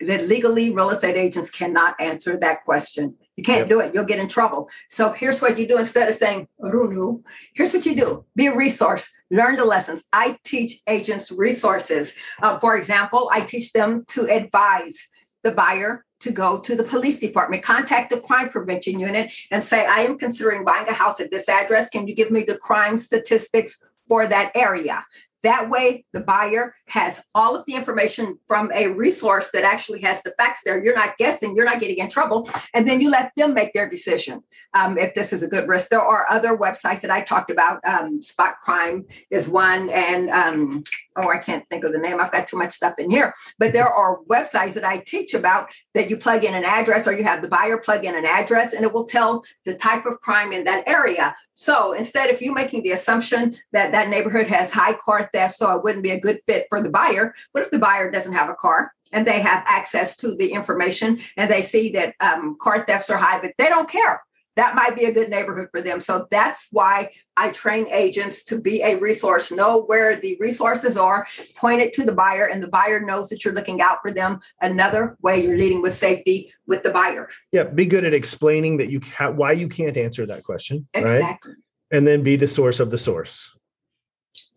that 0.00 0.26
legally 0.26 0.70
real 0.70 0.90
estate 0.90 1.16
agents 1.16 1.50
cannot 1.50 2.00
answer 2.00 2.36
that 2.38 2.64
question. 2.64 3.16
You 3.36 3.42
can't 3.42 3.60
yep. 3.60 3.68
do 3.68 3.80
it. 3.80 3.94
You'll 3.94 4.04
get 4.04 4.18
in 4.18 4.28
trouble. 4.28 4.68
So 4.88 5.10
here's 5.10 5.42
what 5.42 5.58
you 5.58 5.66
do 5.66 5.78
instead 5.78 6.08
of 6.08 6.14
saying, 6.14 6.48
Runu, 6.60 7.22
here's 7.54 7.74
what 7.74 7.84
you 7.84 7.96
do 7.96 8.24
be 8.36 8.46
a 8.46 8.54
resource, 8.54 9.10
learn 9.30 9.56
the 9.56 9.64
lessons. 9.64 10.04
I 10.12 10.38
teach 10.44 10.80
agents 10.88 11.30
resources. 11.32 12.14
Uh, 12.40 12.58
for 12.58 12.76
example, 12.76 13.28
I 13.32 13.40
teach 13.40 13.72
them 13.72 14.04
to 14.08 14.28
advise 14.30 15.08
the 15.42 15.50
buyer 15.50 16.04
to 16.20 16.32
go 16.32 16.58
to 16.58 16.74
the 16.74 16.84
police 16.84 17.18
department, 17.18 17.62
contact 17.62 18.10
the 18.10 18.20
crime 18.20 18.48
prevention 18.48 18.98
unit, 18.98 19.30
and 19.50 19.62
say, 19.62 19.84
I 19.84 20.00
am 20.00 20.16
considering 20.16 20.64
buying 20.64 20.88
a 20.88 20.92
house 20.92 21.20
at 21.20 21.30
this 21.30 21.48
address. 21.48 21.90
Can 21.90 22.08
you 22.08 22.14
give 22.14 22.30
me 22.30 22.44
the 22.44 22.56
crime 22.56 22.98
statistics 22.98 23.82
for 24.08 24.26
that 24.26 24.50
area? 24.54 25.04
That 25.44 25.68
way, 25.68 26.06
the 26.12 26.20
buyer 26.20 26.74
has 26.88 27.22
all 27.34 27.54
of 27.54 27.64
the 27.66 27.74
information 27.74 28.38
from 28.48 28.72
a 28.74 28.88
resource 28.88 29.50
that 29.52 29.62
actually 29.62 30.00
has 30.00 30.22
the 30.22 30.32
facts 30.38 30.62
there. 30.64 30.82
You're 30.82 30.94
not 30.94 31.18
guessing, 31.18 31.54
you're 31.54 31.66
not 31.66 31.80
getting 31.80 31.98
in 31.98 32.08
trouble. 32.08 32.48
And 32.72 32.88
then 32.88 33.02
you 33.02 33.10
let 33.10 33.30
them 33.36 33.52
make 33.52 33.74
their 33.74 33.88
decision 33.88 34.42
um, 34.72 34.96
if 34.96 35.14
this 35.14 35.34
is 35.34 35.42
a 35.42 35.46
good 35.46 35.68
risk. 35.68 35.90
There 35.90 36.00
are 36.00 36.26
other 36.30 36.56
websites 36.56 37.02
that 37.02 37.10
I 37.10 37.20
talked 37.20 37.50
about. 37.50 37.80
Um, 37.84 38.22
Spot 38.22 38.54
Crime 38.62 39.04
is 39.30 39.46
one. 39.46 39.90
And 39.90 40.30
um, 40.30 40.82
oh, 41.16 41.28
I 41.28 41.38
can't 41.38 41.68
think 41.68 41.84
of 41.84 41.92
the 41.92 41.98
name. 41.98 42.20
I've 42.20 42.32
got 42.32 42.46
too 42.46 42.56
much 42.56 42.72
stuff 42.72 42.98
in 42.98 43.10
here. 43.10 43.34
But 43.58 43.74
there 43.74 43.88
are 43.88 44.20
websites 44.30 44.72
that 44.74 44.84
I 44.84 44.98
teach 44.98 45.34
about 45.34 45.68
that 45.92 46.08
you 46.08 46.16
plug 46.16 46.44
in 46.44 46.54
an 46.54 46.64
address 46.64 47.06
or 47.06 47.12
you 47.12 47.24
have 47.24 47.42
the 47.42 47.48
buyer 47.48 47.76
plug 47.76 48.06
in 48.06 48.14
an 48.14 48.24
address 48.24 48.72
and 48.72 48.82
it 48.82 48.94
will 48.94 49.04
tell 49.04 49.44
the 49.66 49.74
type 49.74 50.06
of 50.06 50.20
crime 50.20 50.52
in 50.52 50.64
that 50.64 50.88
area. 50.88 51.36
So 51.54 51.92
instead 51.92 52.30
if 52.30 52.42
you're 52.42 52.54
making 52.54 52.82
the 52.82 52.90
assumption 52.90 53.56
that 53.72 53.92
that 53.92 54.08
neighborhood 54.08 54.48
has 54.48 54.72
high 54.72 54.94
car 54.94 55.30
theft, 55.32 55.54
so 55.54 55.74
it 55.74 55.84
wouldn't 55.84 56.02
be 56.02 56.10
a 56.10 56.20
good 56.20 56.40
fit 56.44 56.66
for 56.68 56.82
the 56.82 56.90
buyer, 56.90 57.34
what 57.52 57.64
if 57.64 57.70
the 57.70 57.78
buyer 57.78 58.10
doesn't 58.10 58.34
have 58.34 58.50
a 58.50 58.54
car? 58.54 58.92
And 59.12 59.26
they 59.26 59.40
have 59.40 59.62
access 59.66 60.16
to 60.18 60.34
the 60.34 60.52
information 60.52 61.20
and 61.36 61.50
they 61.50 61.62
see 61.62 61.90
that 61.92 62.16
um, 62.20 62.56
car 62.60 62.84
thefts 62.84 63.10
are 63.10 63.16
high, 63.16 63.40
but 63.40 63.52
they 63.56 63.68
don't 63.68 63.88
care 63.88 64.22
that 64.56 64.74
might 64.74 64.96
be 64.96 65.04
a 65.04 65.12
good 65.12 65.30
neighborhood 65.30 65.68
for 65.70 65.80
them. 65.80 66.00
So 66.00 66.26
that's 66.30 66.68
why 66.70 67.10
I 67.36 67.50
train 67.50 67.88
agents 67.90 68.44
to 68.44 68.60
be 68.60 68.82
a 68.82 68.96
resource, 68.96 69.50
know 69.50 69.82
where 69.82 70.16
the 70.16 70.36
resources 70.38 70.96
are, 70.96 71.26
point 71.56 71.80
it 71.80 71.92
to 71.94 72.04
the 72.04 72.12
buyer, 72.12 72.46
and 72.46 72.62
the 72.62 72.68
buyer 72.68 73.00
knows 73.00 73.28
that 73.30 73.44
you're 73.44 73.54
looking 73.54 73.80
out 73.80 73.98
for 74.02 74.12
them. 74.12 74.40
Another 74.60 75.16
way 75.22 75.42
you're 75.42 75.56
leading 75.56 75.82
with 75.82 75.94
safety 75.94 76.52
with 76.66 76.82
the 76.82 76.90
buyer. 76.90 77.28
Yeah, 77.52 77.64
be 77.64 77.86
good 77.86 78.04
at 78.04 78.14
explaining 78.14 78.76
that 78.76 78.90
you 78.90 79.00
ca- 79.00 79.32
why 79.32 79.52
you 79.52 79.68
can't 79.68 79.96
answer 79.96 80.24
that 80.26 80.44
question. 80.44 80.86
Exactly. 80.94 81.52
Right? 81.52 81.98
And 81.98 82.06
then 82.06 82.22
be 82.22 82.36
the 82.36 82.48
source 82.48 82.80
of 82.80 82.90
the 82.90 82.98
source. 82.98 83.50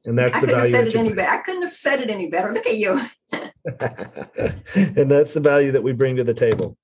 And 0.06 0.18
that's 0.18 0.36
I 0.36 0.42
the 0.42 0.48
value. 0.48 0.74
Have 0.74 0.86
said 0.86 0.88
it 0.88 0.96
any 0.96 1.14
better. 1.14 1.32
I 1.32 1.38
couldn't 1.40 1.64
have 1.64 1.74
said 1.74 2.00
it 2.00 2.10
any 2.10 2.30
better. 2.30 2.54
Look 2.54 2.66
at 2.66 2.78
you. 2.78 3.00
and 3.34 5.12
that's 5.12 5.34
the 5.34 5.42
value 5.42 5.72
that 5.72 5.84
we 5.84 5.92
bring 5.92 6.16
to 6.16 6.24
the 6.24 6.34
table. 6.34 6.78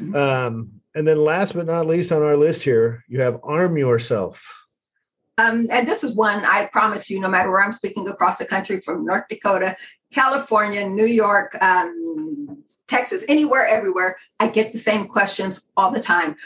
Mm-hmm. 0.00 0.14
Um, 0.14 0.79
and 0.94 1.06
then 1.06 1.18
last 1.18 1.54
but 1.54 1.66
not 1.66 1.86
least 1.86 2.12
on 2.12 2.22
our 2.22 2.36
list 2.36 2.62
here, 2.62 3.04
you 3.08 3.20
have 3.20 3.40
arm 3.42 3.76
yourself. 3.76 4.56
Um, 5.38 5.68
and 5.70 5.88
this 5.88 6.04
is 6.04 6.14
one 6.14 6.44
I 6.44 6.68
promise 6.72 7.08
you, 7.08 7.18
no 7.18 7.28
matter 7.28 7.50
where 7.50 7.62
I'm 7.62 7.72
speaking 7.72 8.08
across 8.08 8.38
the 8.38 8.44
country 8.44 8.80
from 8.80 9.06
North 9.06 9.24
Dakota, 9.28 9.76
California, 10.12 10.86
New 10.86 11.06
York, 11.06 11.56
um, 11.62 12.62
Texas, 12.88 13.24
anywhere, 13.28 13.66
everywhere, 13.66 14.18
I 14.38 14.48
get 14.48 14.72
the 14.72 14.78
same 14.78 15.06
questions 15.06 15.64
all 15.76 15.90
the 15.90 16.00
time. 16.00 16.36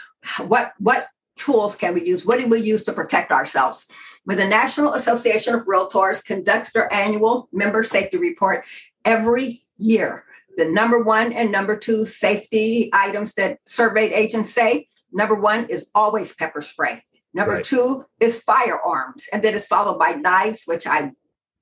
What 0.46 0.74
what 0.78 1.09
tools 1.37 1.74
can 1.74 1.94
we 1.94 2.04
use? 2.04 2.24
What 2.24 2.38
do 2.38 2.46
we 2.46 2.61
use 2.61 2.85
to 2.85 2.92
protect 2.92 3.33
ourselves? 3.33 3.88
When 4.24 4.37
the 4.37 4.46
National 4.46 4.94
Association 4.94 5.54
of 5.54 5.66
Realtors 5.66 6.24
conducts 6.24 6.72
their 6.72 6.92
annual 6.92 7.48
member 7.52 7.83
safety 7.83 8.18
report 8.18 8.64
every 9.04 9.64
year, 9.76 10.24
the 10.57 10.64
number 10.64 11.03
one 11.03 11.33
and 11.33 11.51
number 11.51 11.77
two 11.77 12.05
safety 12.05 12.90
items 12.93 13.35
that 13.35 13.59
surveyed 13.67 14.12
agents 14.12 14.51
say 14.51 14.87
number 15.12 15.35
one 15.35 15.67
is 15.67 15.90
always 15.95 16.35
pepper 16.35 16.61
spray. 16.61 17.03
Number 17.33 17.55
right. 17.55 17.64
two 17.64 18.05
is 18.21 18.40
firearms, 18.43 19.27
and 19.33 19.43
then 19.43 19.55
it's 19.55 19.67
followed 19.67 19.99
by 19.99 20.12
knives, 20.12 20.62
which 20.67 20.87
I 20.87 21.11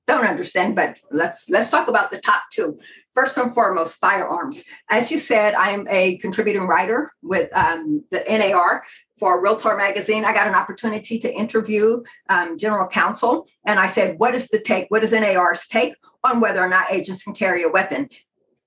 don't 0.06 0.26
understand, 0.26 0.76
but 0.76 0.98
let's 1.10 1.48
let's 1.48 1.70
talk 1.70 1.88
about 1.88 2.10
the 2.10 2.18
top 2.18 2.42
two. 2.52 2.78
First 3.14 3.38
and 3.38 3.54
foremost, 3.54 3.98
firearms. 3.98 4.64
As 4.90 5.10
you 5.10 5.18
said, 5.18 5.54
I'm 5.54 5.86
a 5.88 6.18
contributing 6.18 6.66
writer 6.66 7.12
with 7.22 7.50
um, 7.56 8.04
the 8.10 8.24
NAR 8.28 8.84
for 9.18 9.40
Realtor 9.40 9.76
Magazine. 9.76 10.24
I 10.24 10.34
got 10.34 10.48
an 10.48 10.54
opportunity 10.54 11.18
to 11.20 11.32
interview 11.32 12.02
um, 12.28 12.58
General 12.58 12.86
Counsel, 12.88 13.48
and 13.64 13.78
I 13.78 13.86
said, 13.86 14.18
"What 14.18 14.34
is 14.34 14.48
the 14.48 14.60
take? 14.60 14.86
What 14.88 15.04
is 15.04 15.12
NAR's 15.12 15.66
take 15.66 15.94
on 16.24 16.40
whether 16.40 16.60
or 16.60 16.68
not 16.68 16.92
agents 16.92 17.22
can 17.22 17.34
carry 17.34 17.62
a 17.62 17.68
weapon?" 17.68 18.08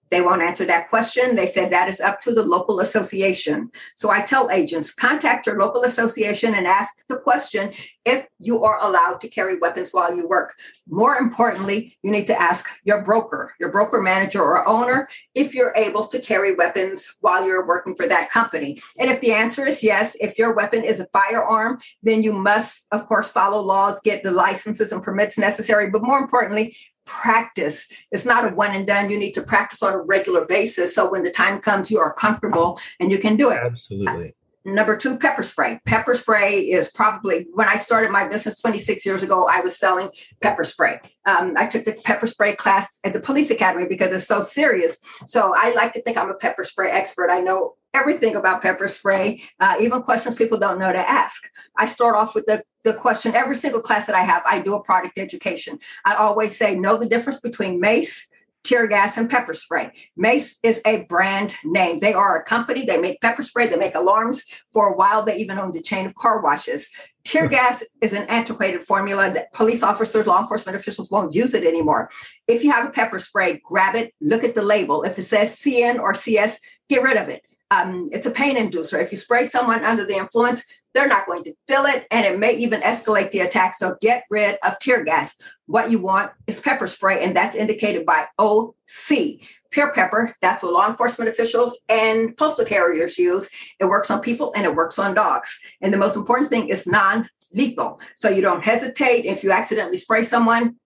They 0.10 0.22
won't 0.22 0.41
answer 0.41 0.65
that 0.65 0.89
question. 0.89 1.36
They 1.36 1.48
said 1.48 1.72
that 1.72 1.89
is 1.89 2.00
up 2.00 2.20
to 2.22 2.34
the 2.34 2.44
local 2.44 2.80
association. 2.80 3.72
So 3.96 4.10
I 4.10 4.22
tell 4.22 4.52
agents 4.52 4.94
contact 4.94 5.48
your 5.48 5.60
local 5.60 5.84
association 5.84 6.54
and 6.54 6.68
ask 6.68 7.06
the 7.08 7.18
question 7.18 7.74
if 8.06 8.28
you 8.39 8.63
are 8.63 8.78
allowed 8.82 9.20
to 9.22 9.28
carry 9.28 9.58
weapons 9.58 9.91
while 9.91 10.15
you 10.15 10.28
work. 10.28 10.54
More 10.88 11.15
importantly, 11.18 11.98
you 12.04 12.12
need 12.12 12.28
to 12.28 12.39
ask 12.39 12.70
your 12.84 13.02
broker, 13.02 13.56
your 13.60 13.72
broker 13.72 14.02
manager 14.02 14.41
or 14.41 14.68
owner, 14.68 15.10
if 15.34 15.56
you're 15.56 15.74
able 15.76 16.06
to 16.08 16.20
carry 16.20 16.54
weapons 16.54 17.15
while 17.22 17.46
you're 17.46 17.68
working 17.68 17.96
for 17.96 18.08
that 18.08 18.30
company. 18.30 18.80
And 19.00 19.10
if 19.10 19.22
the 19.22 19.34
answer 19.34 19.65
is 19.65 19.82
yes, 19.82 20.15
if 20.22 20.38
your 20.38 20.54
weapon 20.54 20.84
is 20.84 21.00
a 21.00 21.08
firearm, 21.08 21.80
then 22.04 22.22
you 22.22 22.34
must, 22.34 22.86
of 22.91 23.08
course, 23.08 23.28
follow 23.28 23.62
laws, 23.62 24.00
get 24.04 24.22
the 24.22 24.32
licenses 24.32 24.91
and 24.91 25.02
permits 25.02 25.38
necessary. 25.38 25.89
But 25.89 26.04
more 26.04 26.20
importantly, 26.20 26.78
practice. 27.06 27.88
It's 28.12 28.26
not 28.26 28.46
a 28.46 28.56
one 28.56 28.72
and 28.72 28.86
done. 28.86 29.10
You 29.10 29.18
need 29.18 29.34
to 29.34 29.41
practice 29.41 29.82
on 29.84 29.94
a 29.94 30.00
regular 30.00 30.46
basis. 30.46 30.96
So 30.96 31.10
when 31.10 31.24
the 31.24 31.32
time 31.32 31.60
comes, 31.62 31.91
you 31.91 32.00
are 32.00 32.13
comfortable 32.13 32.80
and 33.00 33.12
you 33.12 33.18
can 33.18 33.36
do 33.36 33.52
it. 33.52 33.60
Absolutely. 33.63 34.36
Number 34.68 34.98
two, 34.98 35.15
pepper 35.18 35.44
spray. 35.44 35.80
Pepper 35.86 36.15
spray 36.15 36.62
is 36.62 36.89
probably 36.91 37.46
when 37.54 37.68
I 37.68 37.78
started 37.78 38.10
my 38.10 38.28
business 38.28 38.60
26 38.60 39.06
years 39.06 39.22
ago, 39.22 39.48
I 39.48 39.62
was 39.62 39.78
selling 39.78 40.10
pepper 40.41 40.63
spray. 40.63 41.00
Um, 41.28 41.54
I 41.56 41.68
took 41.68 41.86
the 41.86 41.94
pepper 42.04 42.26
spray 42.26 42.56
class 42.56 43.00
at 43.04 43.13
the 43.13 43.20
police 43.20 43.52
academy 43.52 43.86
because 43.86 44.12
it's 44.12 44.26
so 44.26 44.41
serious. 44.41 44.98
So 45.28 45.54
I 45.56 45.72
like 45.74 45.94
to 45.94 46.02
think 46.02 46.18
I'm 46.18 46.32
a 46.32 46.36
pepper 46.36 46.63
spray 46.63 46.89
expert. 46.89 47.30
I 47.30 47.41
know 47.41 47.76
everything 47.94 48.36
about 48.36 48.63
pepper 48.63 48.89
spray, 48.89 49.44
uh, 49.60 49.78
even 49.80 50.02
questions 50.02 50.34
people 50.34 50.58
don't 50.58 50.80
know 50.80 50.91
to 50.91 51.10
ask. 51.10 51.48
I 51.78 51.86
start 51.86 52.15
off 52.15 52.34
with 52.34 52.46
the, 52.48 52.63
the 52.86 52.93
question 52.93 53.36
every 53.36 53.58
single 53.58 53.82
class 53.82 54.06
that 54.06 54.15
I 54.15 54.21
have, 54.21 54.43
I 54.45 54.60
do 54.60 54.76
a 54.76 54.82
product 54.82 55.17
education. 55.17 55.80
I 56.06 56.13
always 56.13 56.56
say, 56.56 56.76
know 56.76 56.98
the 56.98 57.10
difference 57.10 57.41
between 57.41 57.80
mace, 57.82 58.28
tear 58.63 58.88
gas, 58.88 59.17
and 59.17 59.30
pepper 59.30 59.56
spray. 59.56 59.91
Mace 60.15 60.58
is 60.62 60.82
a 60.86 61.04
brand 61.04 61.56
name. 61.63 61.98
They 62.00 62.13
are 62.13 62.38
a 62.38 62.43
company. 62.43 62.86
They 62.86 62.98
make 62.98 63.21
pepper 63.21 63.41
spray. 63.41 63.67
They 63.67 63.76
make 63.76 63.95
alarms. 63.95 64.43
For 64.71 64.88
a 64.88 64.95
while, 64.95 65.24
they 65.24 65.36
even 65.38 65.58
owned 65.58 65.76
a 65.76 65.82
chain 65.82 66.06
of 66.06 66.13
car 66.13 66.41
washes. 66.41 66.88
Tear 67.24 67.48
gas 67.48 67.84
is 68.02 68.13
an 68.13 68.28
antiquated 68.28 68.86
formula 68.86 69.32
that 69.32 69.52
police 69.52 69.82
officers, 69.82 70.28
law 70.28 70.39
enforcement 70.39 70.78
officials 70.78 71.10
won't 71.10 71.34
use 71.34 71.56
it 71.56 71.65
anymore. 71.65 72.12
If 72.48 72.63
you 72.63 72.71
have 72.71 72.86
a 72.86 72.91
pepper 72.91 73.17
spray, 73.17 73.62
grab 73.65 73.95
it, 73.95 74.13
look 74.21 74.43
at 74.43 74.54
the 74.54 74.62
label. 74.62 75.02
If 75.02 75.17
it 75.17 75.24
says 75.24 75.58
CN 75.58 76.00
or 76.00 76.13
CS, 76.13 76.60
get 76.88 77.02
rid 77.02 77.17
of 77.17 77.30
it. 77.30 77.41
Um, 77.71 78.10
it's 78.13 78.28
a 78.28 78.32
pain 78.32 78.56
inducer. 78.58 79.02
If 79.02 79.12
you 79.12 79.17
spray 79.17 79.45
someone 79.45 79.84
under 79.84 80.06
the 80.06 80.15
influence, 80.15 80.63
they're 80.95 81.08
not 81.08 81.27
going 81.27 81.43
to 81.43 81.53
fill 81.67 81.86
it, 81.86 82.08
and 82.10 82.25
it 82.25 82.39
may 82.39 82.55
even 82.55 82.81
escalate 82.81 83.29
the 83.31 83.41
attack. 83.41 83.75
So 83.75 83.97
get 84.01 84.23
rid 84.31 84.58
of 84.63 84.79
tear 84.79 85.03
gas. 85.03 85.36
What 85.67 85.91
you 85.91 85.99
want 85.99 86.31
is 86.47 86.60
pepper 86.60 86.88
spray, 86.88 87.21
and 87.21 87.36
that's 87.36 87.55
indicated 87.55 88.05
by 88.05 88.25
OC. 88.39 89.41
Pure 89.71 89.91
pepper, 89.93 90.34
that's 90.41 90.63
what 90.63 90.71
law 90.71 90.88
enforcement 90.88 91.29
officials 91.29 91.77
and 91.89 92.36
postal 92.38 92.63
carriers 92.63 93.19
use. 93.19 93.49
It 93.81 93.86
works 93.86 94.10
on 94.10 94.21
people 94.21 94.53
and 94.55 94.65
it 94.65 94.73
works 94.73 94.97
on 94.97 95.13
dogs. 95.13 95.60
And 95.81 95.93
the 95.93 95.97
most 95.97 96.15
important 96.15 96.49
thing 96.49 96.69
is 96.69 96.88
non 96.88 97.29
lethal. 97.53 97.99
So 98.15 98.29
you 98.29 98.41
don't 98.41 98.63
hesitate. 98.63 99.25
If 99.25 99.43
you 99.43 99.51
accidentally 99.51 99.97
spray 99.97 100.23
someone, 100.23 100.77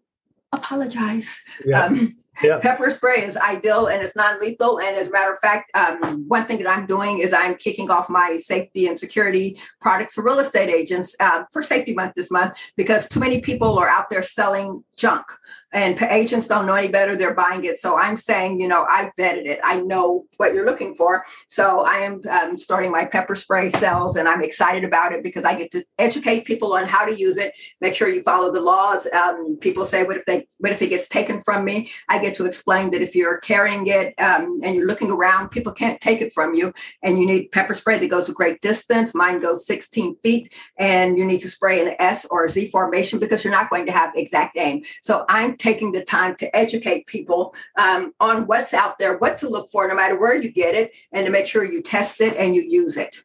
apologize. 0.51 1.39
Yeah. 1.63 1.85
Um, 1.85 2.17
yeah. 2.43 2.59
Pepper 2.59 2.89
spray 2.91 3.23
is 3.23 3.37
ideal 3.37 3.87
and 3.87 4.01
it's 4.01 4.15
non-lethal. 4.15 4.79
And 4.79 4.97
as 4.97 5.09
a 5.09 5.11
matter 5.11 5.33
of 5.33 5.39
fact, 5.39 5.71
um, 5.75 6.27
one 6.27 6.45
thing 6.45 6.57
that 6.63 6.69
I'm 6.69 6.85
doing 6.85 7.19
is 7.19 7.33
I'm 7.33 7.55
kicking 7.55 7.89
off 7.89 8.09
my 8.09 8.37
safety 8.37 8.87
and 8.87 8.99
security 8.99 9.59
products 9.81 10.13
for 10.13 10.23
real 10.23 10.39
estate 10.39 10.69
agents 10.69 11.15
uh, 11.19 11.43
for 11.51 11.61
Safety 11.61 11.93
Month 11.93 12.13
this 12.15 12.31
month 12.31 12.57
because 12.75 13.07
too 13.07 13.19
many 13.19 13.41
people 13.41 13.77
are 13.77 13.89
out 13.89 14.09
there 14.09 14.23
selling 14.23 14.83
junk 14.95 15.25
and 15.71 16.01
agents 16.03 16.47
don't 16.47 16.65
know 16.65 16.73
any 16.73 16.87
better. 16.87 17.15
They're 17.15 17.33
buying 17.33 17.63
it. 17.63 17.77
So 17.77 17.97
i'm 17.97 18.17
saying 18.17 18.59
you 18.59 18.67
know 18.67 18.85
i 18.89 19.11
vetted 19.17 19.45
it. 19.45 19.59
I 19.63 19.79
know 19.81 20.25
what 20.37 20.53
you're 20.53 20.65
looking 20.65 20.95
for. 20.95 21.23
So 21.47 21.81
i 21.81 21.97
am 21.97 22.21
um, 22.29 22.57
starting 22.57 22.91
my 22.91 23.05
pepper 23.05 23.35
spray 23.35 23.69
sales 23.69 24.15
and 24.15 24.27
i'm 24.27 24.41
excited 24.41 24.83
about 24.83 25.13
it 25.13 25.23
because 25.23 25.45
i 25.45 25.55
get 25.55 25.71
to 25.71 25.83
educate 25.97 26.45
people 26.45 26.73
on 26.73 26.85
how 26.85 27.05
to 27.05 27.17
use 27.17 27.37
it. 27.37 27.53
Make 27.81 27.95
sure 27.95 28.09
you 28.09 28.23
follow 28.23 28.51
the 28.51 28.61
laws. 28.61 29.07
Um, 29.13 29.57
people 29.57 29.85
say 29.85 30.03
what 30.03 30.17
if 30.17 30.25
they 30.25 30.47
what 30.57 30.71
if 30.71 30.81
it 30.81 30.89
gets 30.89 31.07
taken 31.07 31.41
from 31.43 31.63
me? 31.63 31.91
I 32.07 32.19
get 32.19 32.28
to 32.31 32.45
explain 32.45 32.91
that 32.91 33.01
if 33.01 33.15
you're 33.15 33.37
carrying 33.39 33.87
it 33.87 34.13
um, 34.19 34.59
and 34.63 34.75
you're 34.75 34.87
looking 34.87 35.11
around 35.11 35.49
people 35.49 35.71
can't 35.71 35.99
take 35.99 36.21
it 36.21 36.33
from 36.33 36.55
you 36.55 36.73
and 37.03 37.19
you 37.19 37.25
need 37.25 37.51
pepper 37.51 37.73
spray 37.73 37.97
that 37.97 38.09
goes 38.09 38.29
a 38.29 38.33
great 38.33 38.61
distance 38.61 39.13
mine 39.13 39.39
goes 39.39 39.65
16 39.65 40.15
feet 40.17 40.53
and 40.77 41.17
you 41.17 41.25
need 41.25 41.39
to 41.39 41.49
spray 41.49 41.81
in 41.81 41.87
an 41.87 41.95
s 41.99 42.25
or 42.25 42.45
a 42.45 42.49
z 42.49 42.69
formation 42.69 43.19
because 43.19 43.43
you're 43.43 43.53
not 43.53 43.69
going 43.69 43.85
to 43.85 43.91
have 43.91 44.11
exact 44.15 44.57
aim 44.57 44.83
so 45.01 45.25
i'm 45.29 45.55
taking 45.57 45.91
the 45.91 46.03
time 46.03 46.35
to 46.35 46.55
educate 46.55 47.05
people 47.05 47.53
um, 47.77 48.13
on 48.19 48.47
what's 48.47 48.73
out 48.73 48.97
there, 48.97 49.17
what 49.17 49.37
to 49.39 49.49
look 49.49 49.69
for, 49.71 49.87
no 49.87 49.95
matter 49.95 50.19
where 50.19 50.35
you 50.41 50.51
get 50.51 50.75
it, 50.75 50.91
and 51.11 51.25
to 51.25 51.31
make 51.31 51.47
sure 51.47 51.63
you 51.63 51.81
test 51.81 52.21
it 52.21 52.35
and 52.37 52.55
you 52.55 52.61
use 52.61 52.97
it. 52.97 53.23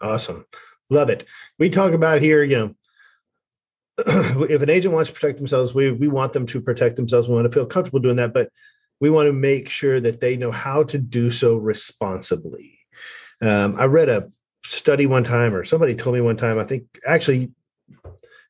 Awesome. 0.00 0.46
Love 0.90 1.10
it. 1.10 1.26
We 1.58 1.70
talk 1.70 1.92
about 1.92 2.20
here, 2.20 2.42
you 2.42 2.56
know, 2.56 2.74
if 4.06 4.62
an 4.62 4.70
agent 4.70 4.94
wants 4.94 5.10
to 5.10 5.14
protect 5.14 5.38
themselves, 5.38 5.74
we, 5.74 5.92
we 5.92 6.08
want 6.08 6.32
them 6.32 6.46
to 6.46 6.60
protect 6.60 6.96
themselves. 6.96 7.28
We 7.28 7.34
want 7.34 7.46
to 7.46 7.52
feel 7.52 7.66
comfortable 7.66 8.00
doing 8.00 8.16
that, 8.16 8.32
but 8.32 8.50
we 9.00 9.10
want 9.10 9.26
to 9.26 9.32
make 9.32 9.68
sure 9.68 10.00
that 10.00 10.20
they 10.20 10.36
know 10.36 10.50
how 10.50 10.84
to 10.84 10.98
do 10.98 11.30
so 11.30 11.56
responsibly. 11.56 12.78
Um, 13.40 13.74
I 13.78 13.84
read 13.84 14.08
a 14.08 14.30
study 14.64 15.06
one 15.06 15.24
time, 15.24 15.54
or 15.54 15.64
somebody 15.64 15.94
told 15.94 16.14
me 16.14 16.20
one 16.20 16.36
time, 16.36 16.58
I 16.58 16.64
think 16.64 16.86
actually 17.06 17.50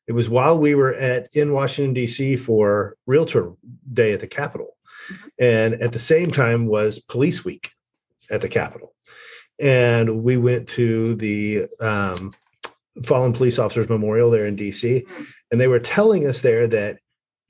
it 0.07 0.13
was 0.13 0.29
while 0.29 0.59
we 0.59 0.75
were 0.75 0.95
at 0.95 1.35
in 1.35 1.53
Washington 1.53 1.95
D.C. 1.95 2.37
for 2.37 2.97
Realtor 3.07 3.55
Day 3.93 4.13
at 4.13 4.21
the 4.21 4.27
Capitol, 4.27 4.77
mm-hmm. 5.11 5.29
and 5.39 5.75
at 5.75 5.93
the 5.93 5.99
same 5.99 6.31
time 6.31 6.67
was 6.67 7.01
Police 7.01 7.45
Week 7.45 7.73
at 8.31 8.43
the 8.43 8.49
Capitol, 8.49 8.95
and 9.61 10.23
we 10.23 10.37
went 10.37 10.69
to 10.71 11.15
the 11.15 11.67
um, 11.81 12.35
Fallen 13.05 13.33
Police 13.33 13.59
Officers 13.59 13.89
Memorial 13.89 14.31
there 14.31 14.47
in 14.47 14.57
D.C. 14.57 15.05
And 15.51 15.61
they 15.61 15.69
were 15.69 15.79
telling 15.79 16.27
us 16.27 16.43
there 16.43 16.67
that 16.69 16.99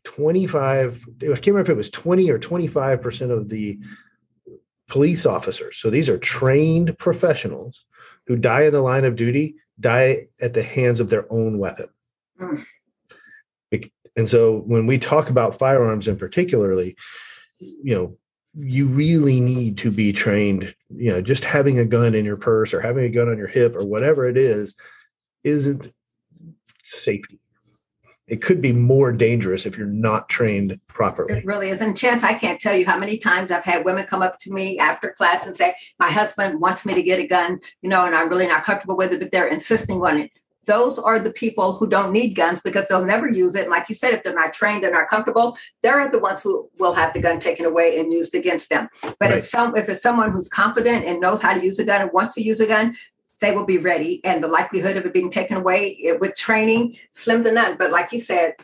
25 0.04 1.04
i 1.22 1.26
can't 1.26 1.46
remember 1.46 1.60
if 1.60 1.68
it 1.68 1.76
was 1.76 1.88
20 1.88 2.28
or 2.28 2.36
25 2.36 3.00
percent 3.00 3.30
of 3.30 3.48
the 3.48 3.78
police 4.88 5.24
officers 5.24 5.76
so 5.76 5.90
these 5.90 6.08
are 6.08 6.18
trained 6.18 6.98
professionals 6.98 7.84
who 8.26 8.34
die 8.34 8.62
in 8.62 8.72
the 8.72 8.80
line 8.80 9.04
of 9.04 9.14
duty 9.14 9.54
die 9.78 10.26
at 10.40 10.54
the 10.54 10.62
hands 10.64 10.98
of 10.98 11.08
their 11.08 11.32
own 11.32 11.56
weapon 11.56 11.86
hmm. 12.36 12.56
and 14.16 14.28
so 14.28 14.58
when 14.58 14.86
we 14.86 14.98
talk 14.98 15.30
about 15.30 15.58
firearms 15.58 16.08
in 16.08 16.16
particularly, 16.16 16.96
you 17.58 17.94
know, 17.94 18.16
you 18.54 18.86
really 18.86 19.40
need 19.40 19.78
to 19.78 19.90
be 19.90 20.12
trained, 20.12 20.74
you 20.90 21.10
know, 21.10 21.22
just 21.22 21.44
having 21.44 21.78
a 21.78 21.84
gun 21.84 22.14
in 22.14 22.24
your 22.24 22.36
purse 22.36 22.74
or 22.74 22.80
having 22.80 23.04
a 23.04 23.08
gun 23.08 23.28
on 23.28 23.38
your 23.38 23.46
hip 23.46 23.74
or 23.74 23.84
whatever 23.84 24.28
it 24.28 24.36
is 24.36 24.76
isn't 25.44 25.92
safety. 26.84 27.38
It 28.28 28.40
could 28.40 28.62
be 28.62 28.72
more 28.72 29.12
dangerous 29.12 29.66
if 29.66 29.76
you're 29.76 29.86
not 29.86 30.28
trained 30.28 30.78
properly. 30.86 31.34
It 31.34 31.44
really 31.44 31.68
is. 31.68 31.80
And 31.80 31.96
chance, 31.96 32.22
I 32.22 32.32
can't 32.32 32.60
tell 32.60 32.74
you 32.74 32.86
how 32.86 32.98
many 32.98 33.18
times 33.18 33.50
I've 33.50 33.64
had 33.64 33.84
women 33.84 34.06
come 34.06 34.22
up 34.22 34.38
to 34.38 34.52
me 34.52 34.78
after 34.78 35.10
class 35.10 35.46
and 35.46 35.54
say, 35.54 35.74
My 35.98 36.10
husband 36.10 36.60
wants 36.60 36.86
me 36.86 36.94
to 36.94 37.02
get 37.02 37.18
a 37.18 37.26
gun, 37.26 37.60
you 37.82 37.90
know, 37.90 38.06
and 38.06 38.14
I'm 38.14 38.28
really 38.28 38.46
not 38.46 38.64
comfortable 38.64 38.96
with 38.96 39.12
it, 39.12 39.20
but 39.20 39.32
they're 39.32 39.48
insisting 39.48 40.02
on 40.02 40.20
it 40.20 40.30
those 40.66 40.98
are 40.98 41.18
the 41.18 41.32
people 41.32 41.74
who 41.74 41.88
don't 41.88 42.12
need 42.12 42.34
guns 42.34 42.60
because 42.60 42.86
they'll 42.86 43.04
never 43.04 43.28
use 43.28 43.54
it. 43.54 43.62
And 43.62 43.70
like 43.70 43.88
you 43.88 43.94
said, 43.94 44.14
if 44.14 44.22
they're 44.22 44.34
not 44.34 44.54
trained, 44.54 44.82
they're 44.82 44.92
not 44.92 45.08
comfortable, 45.08 45.56
they're 45.82 46.08
the 46.08 46.18
ones 46.18 46.42
who 46.42 46.70
will 46.78 46.94
have 46.94 47.12
the 47.12 47.20
gun 47.20 47.40
taken 47.40 47.66
away 47.66 47.98
and 47.98 48.12
used 48.12 48.34
against 48.34 48.70
them. 48.70 48.88
But 49.02 49.16
right. 49.20 49.38
if 49.38 49.46
some 49.46 49.76
if 49.76 49.88
it's 49.88 50.02
someone 50.02 50.32
who's 50.32 50.48
confident 50.48 51.04
and 51.04 51.20
knows 51.20 51.42
how 51.42 51.54
to 51.54 51.64
use 51.64 51.78
a 51.78 51.84
gun 51.84 52.02
and 52.02 52.12
wants 52.12 52.34
to 52.36 52.42
use 52.42 52.60
a 52.60 52.66
gun, 52.66 52.96
they 53.42 53.52
will 53.52 53.66
be 53.66 53.76
ready. 53.76 54.24
And 54.24 54.42
the 54.42 54.48
likelihood 54.48 54.96
of 54.96 55.04
it 55.04 55.12
being 55.12 55.30
taken 55.30 55.58
away 55.58 55.98
eh, 56.04 56.12
with 56.12 56.34
training, 56.34 56.96
slim 57.12 57.44
to 57.44 57.52
none. 57.52 57.76
But 57.76 57.90
like 57.90 58.12
you 58.12 58.20
said, 58.20 58.54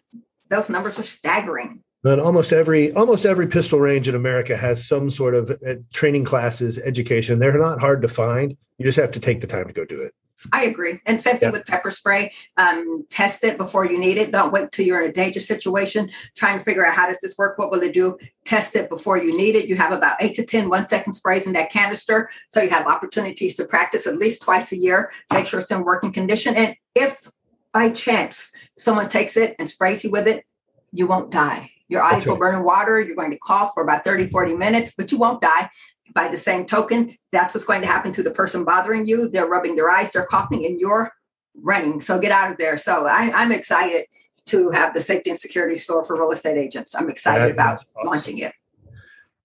those 0.49 0.71
numbers 0.71 0.99
are 0.99 1.03
staggering. 1.03 1.83
But 2.03 2.21
almost 2.21 2.53
every 2.53 2.93
almost 2.93 3.27
every 3.27 3.49
pistol 3.49 3.81
range 3.81 4.09
in 4.09 4.15
America 4.15 4.57
has 4.57 4.87
some 4.87 5.11
sort 5.11 5.35
of 5.35 5.51
uh, 5.51 5.75
training 5.93 6.25
classes, 6.25 6.79
education. 6.79 7.39
They're 7.39 7.59
not 7.59 7.81
hard 7.81 8.01
to 8.03 8.09
find. 8.09 8.57
You 8.79 8.87
just 8.87 8.99
have 8.99 9.11
to 9.13 9.21
take 9.21 9.41
the 9.41 9.49
time 9.49 9.67
to 9.67 9.73
go 9.73 9.85
do 9.85 10.01
it. 10.01 10.15
I 10.53 10.65
agree. 10.65 11.01
And 11.05 11.21
same 11.21 11.39
thing 11.39 11.49
yeah. 11.49 11.53
with 11.53 11.67
pepper 11.67 11.91
spray. 11.91 12.33
Um, 12.57 13.07
test 13.11 13.43
it 13.43 13.59
before 13.59 13.87
you 13.87 13.99
need 13.99 14.19
it. 14.19 14.31
Don't 14.31 14.53
wait 14.53 14.71
till 14.71 14.87
you're 14.87 15.03
in 15.03 15.11
a 15.11 15.13
dangerous 15.13 15.49
situation 15.49 16.11
trying 16.37 16.59
to 16.59 16.65
figure 16.65 16.87
out 16.87 16.95
how 16.95 17.07
does 17.09 17.21
this 17.21 17.37
work? 17.37 17.59
What 17.59 17.71
will 17.71 17.83
it 17.83 17.93
do? 17.93 18.17
Test 18.45 18.77
it 18.77 18.89
before 18.89 19.19
you 19.19 19.37
need 19.37 19.57
it. 19.57 19.67
You 19.67 19.77
have 19.77 19.93
about 19.93 20.17
eight 20.21 20.35
to 20.37 20.45
10 20.45 20.69
one 20.69 20.87
second 20.89 21.15
sprays 21.15 21.47
in 21.47 21.53
that 21.55 21.71
canister. 21.71 22.31
So 22.51 22.63
you 22.63 22.71
have 22.71 22.87
opportunities 22.87 23.57
to 23.57 23.65
practice 23.65 24.07
at 24.07 24.17
least 24.17 24.43
twice 24.43 24.73
a 24.73 24.77
year. 24.77 25.13
Make 25.33 25.47
sure 25.47 25.61
it's 25.61 25.71
in 25.71 25.85
working 25.85 26.13
condition. 26.13 26.55
And 26.55 26.77
if 26.95 27.31
by 27.73 27.91
chance 27.91 28.51
someone 28.79 29.09
takes 29.09 29.37
it 29.37 29.57
and 29.59 29.69
sprays 29.69 30.05
you 30.05 30.11
with 30.11 30.29
it, 30.29 30.45
you 30.93 31.07
won't 31.07 31.31
die. 31.31 31.73
Your 31.89 32.03
eyes 32.03 32.23
okay. 32.23 32.31
will 32.31 32.39
burn 32.39 32.55
in 32.55 32.65
water. 32.65 33.01
You're 33.01 33.17
going 33.17 33.31
to 33.31 33.39
cough 33.39 33.73
for 33.75 33.83
about 33.83 34.05
30, 34.05 34.29
40 34.29 34.55
minutes, 34.55 34.93
but 34.97 35.11
you 35.11 35.19
won't 35.19 35.41
die 35.41 35.71
by 36.19 36.27
the 36.27 36.37
same 36.37 36.67
token, 36.67 37.17
that's 37.31 37.55
what's 37.55 37.65
going 37.65 37.81
to 37.81 37.87
happen 37.87 38.11
to 38.11 38.25
the 38.25 38.33
person 38.33 38.65
bothering 38.65 39.07
you. 39.07 39.29
They're 39.29 39.47
rubbing 39.47 39.77
their 39.77 39.89
eyes, 39.89 40.11
they're 40.11 40.27
coughing, 40.27 40.67
and 40.67 40.81
you're 40.81 41.13
running. 41.55 42.01
So 42.01 42.19
get 42.19 42.33
out 42.33 42.51
of 42.51 42.59
there. 42.59 42.77
So 42.77 43.07
I, 43.07 43.31
am 43.41 43.53
excited 43.53 44.07
to 44.47 44.71
have 44.71 44.95
the 44.95 45.01
safety 45.01 45.31
and 45.31 45.39
security 45.39 45.77
store 45.77 46.05
for 46.05 46.21
real 46.21 46.33
estate 46.33 46.59
agents. 46.59 46.97
I'm 46.97 47.09
excited 47.09 47.53
about 47.53 47.75
awesome. 47.75 47.91
launching 48.05 48.39
it. 48.39 48.53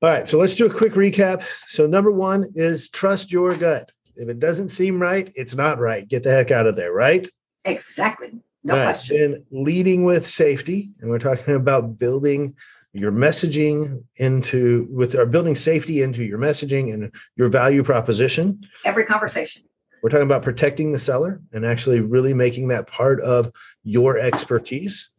All 0.01 0.09
right, 0.09 0.27
so 0.27 0.39
let's 0.39 0.55
do 0.55 0.65
a 0.65 0.73
quick 0.73 0.93
recap. 0.93 1.45
So 1.67 1.85
number 1.85 2.11
one 2.11 2.51
is 2.55 2.89
trust 2.89 3.31
your 3.31 3.55
gut. 3.55 3.91
If 4.15 4.27
it 4.27 4.39
doesn't 4.39 4.69
seem 4.69 4.99
right, 4.99 5.31
it's 5.35 5.53
not 5.53 5.77
right. 5.77 6.07
Get 6.07 6.23
the 6.23 6.31
heck 6.31 6.49
out 6.49 6.65
of 6.65 6.75
there, 6.75 6.91
right? 6.91 7.27
Exactly. 7.65 8.31
No 8.63 8.75
right. 8.75 8.85
question. 8.85 9.31
Then 9.31 9.45
leading 9.51 10.05
with 10.05 10.27
safety, 10.27 10.95
and 11.01 11.11
we're 11.11 11.19
talking 11.19 11.53
about 11.63 11.99
building 11.99 12.55
your 12.93 13.11
messaging 13.11 14.03
into 14.17 14.87
with 14.89 15.15
our 15.15 15.25
building 15.25 15.55
safety 15.55 16.01
into 16.01 16.23
your 16.23 16.37
messaging 16.37 16.93
and 16.93 17.11
your 17.35 17.49
value 17.49 17.83
proposition. 17.83 18.61
Every 18.85 19.03
conversation. 19.03 19.63
We're 20.01 20.09
talking 20.09 20.25
about 20.25 20.43
protecting 20.43 20.91
the 20.91 20.99
seller 20.99 21.41
and 21.53 21.65
actually 21.65 22.01
really 22.01 22.33
making 22.33 22.67
that 22.67 22.87
part 22.87 23.21
of 23.21 23.51
your 23.83 24.17
expertise 24.19 25.09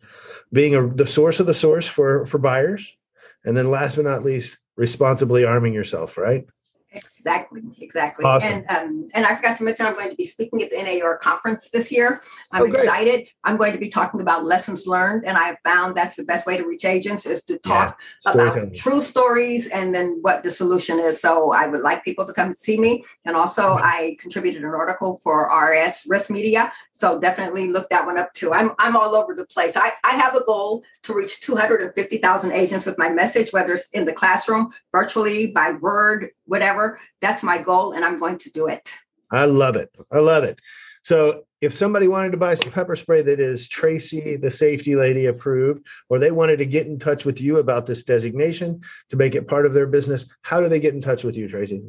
being 0.53 0.75
a, 0.75 0.87
the 0.87 1.07
source 1.07 1.41
of 1.41 1.47
the 1.47 1.55
source 1.55 1.87
for 1.87 2.25
for 2.27 2.39
buyers 2.39 2.97
and 3.45 3.57
then 3.57 3.71
last 3.71 3.97
but 3.97 4.05
not 4.05 4.25
least 4.25 4.57
responsibly 4.77 5.45
arming 5.45 5.75
yourself 5.75 6.17
right 6.17 6.47
Exactly, 6.95 7.63
exactly. 7.81 8.25
Awesome. 8.25 8.53
And 8.53 8.71
um, 8.71 9.09
and 9.15 9.27
I 9.27 9.35
forgot 9.35 9.57
to 9.59 9.65
mention 9.65 9.87
I'm 9.87 9.95
going 9.95 10.11
to 10.11 10.17
be 10.17 10.25
speaking 10.25 10.63
at 10.63 10.71
the 10.71 10.83
NAR 10.83 11.19
conference 11.19 11.71
this 11.71 11.91
year. 11.91 12.23
I'm 12.53 12.63
oh, 12.63 12.67
excited. 12.67 13.29
I'm 13.43 13.57
going 13.57 13.73
to 13.73 13.79
be 13.79 13.89
talking 13.89 14.21
about 14.21 14.45
lessons 14.45 14.87
learned, 14.87 15.25
and 15.27 15.37
I 15.37 15.45
have 15.49 15.59
found 15.65 15.95
that's 15.95 16.17
the 16.17 16.25
best 16.25 16.47
way 16.47 16.57
to 16.57 16.67
reach 16.67 16.85
agents 16.85 17.27
is 17.27 17.45
to 17.45 17.59
talk 17.59 17.99
yeah, 18.25 18.33
about 18.33 18.75
true 18.75 19.03
stories 19.03 19.69
and 19.69 19.95
then 19.95 20.19
what 20.23 20.43
the 20.43 20.51
solution 20.51 20.99
is. 20.99 21.21
So 21.21 21.53
I 21.53 21.67
would 21.67 21.81
like 21.81 22.05
people 22.05 22.27
to 22.27 22.33
come 22.33 22.53
see 22.53 22.79
me. 22.79 23.05
And 23.25 23.37
also, 23.37 23.63
mm-hmm. 23.63 23.85
I 23.85 24.17
contributed 24.19 24.63
an 24.63 24.75
article 24.75 25.19
for 25.23 25.51
RS 25.51 26.07
Risk 26.07 26.31
Media 26.31 26.73
So 26.95 27.21
definitely 27.21 27.69
look 27.69 27.91
that 27.91 28.07
one 28.07 28.19
up 28.19 28.33
too. 28.35 28.53
I'm 28.53 28.71
I'm 28.79 28.97
all 28.97 29.17
over 29.17 29.35
the 29.35 29.47
place. 29.47 29.77
I, 29.77 29.93
I 30.05 30.13
have 30.13 30.37
a 30.37 30.45
goal 30.45 30.85
to 31.03 31.15
reach 31.15 31.41
250,000 31.41 32.53
agents 32.53 32.87
with 32.87 32.97
my 32.99 33.11
message, 33.11 33.53
whether 33.53 33.75
it's 33.75 33.91
in 33.91 34.05
the 34.05 34.13
classroom, 34.13 34.73
virtually, 34.93 35.49
by 35.49 35.73
word, 35.73 36.31
whatever. 36.47 37.01
That's 37.21 37.43
my 37.43 37.59
goal, 37.59 37.93
and 37.93 38.05
I'm 38.05 38.19
going 38.19 38.39
to 38.39 38.51
do 38.51 38.69
it. 38.69 38.95
I 39.31 39.47
love 39.47 39.75
it. 39.75 39.91
I 40.13 40.19
love 40.19 40.45
it. 40.45 40.61
So 41.03 41.45
if 41.61 41.75
somebody 41.75 42.09
wanted 42.09 42.31
to 42.31 42.39
buy 42.39 42.55
some 42.55 42.71
pepper 42.71 42.95
spray 42.95 43.23
that 43.23 43.41
is 43.41 43.69
Tracy, 43.69 44.37
the 44.37 44.51
safety 44.51 44.97
lady 44.97 45.27
approved, 45.27 45.85
or 46.09 46.19
they 46.19 46.31
wanted 46.31 46.59
to 46.59 46.67
get 46.67 46.87
in 46.87 46.99
touch 46.99 47.25
with 47.25 47.41
you 47.41 47.59
about 47.59 47.87
this 47.87 48.05
designation 48.05 48.83
to 49.11 49.17
make 49.17 49.35
it 49.35 49.49
part 49.49 49.67
of 49.67 49.75
their 49.75 49.87
business, 49.87 50.27
how 50.43 50.61
do 50.61 50.69
they 50.69 50.81
get 50.81 50.95
in 50.95 51.01
touch 51.01 51.25
with 51.25 51.37
you, 51.37 51.49
Tracy? 51.49 51.83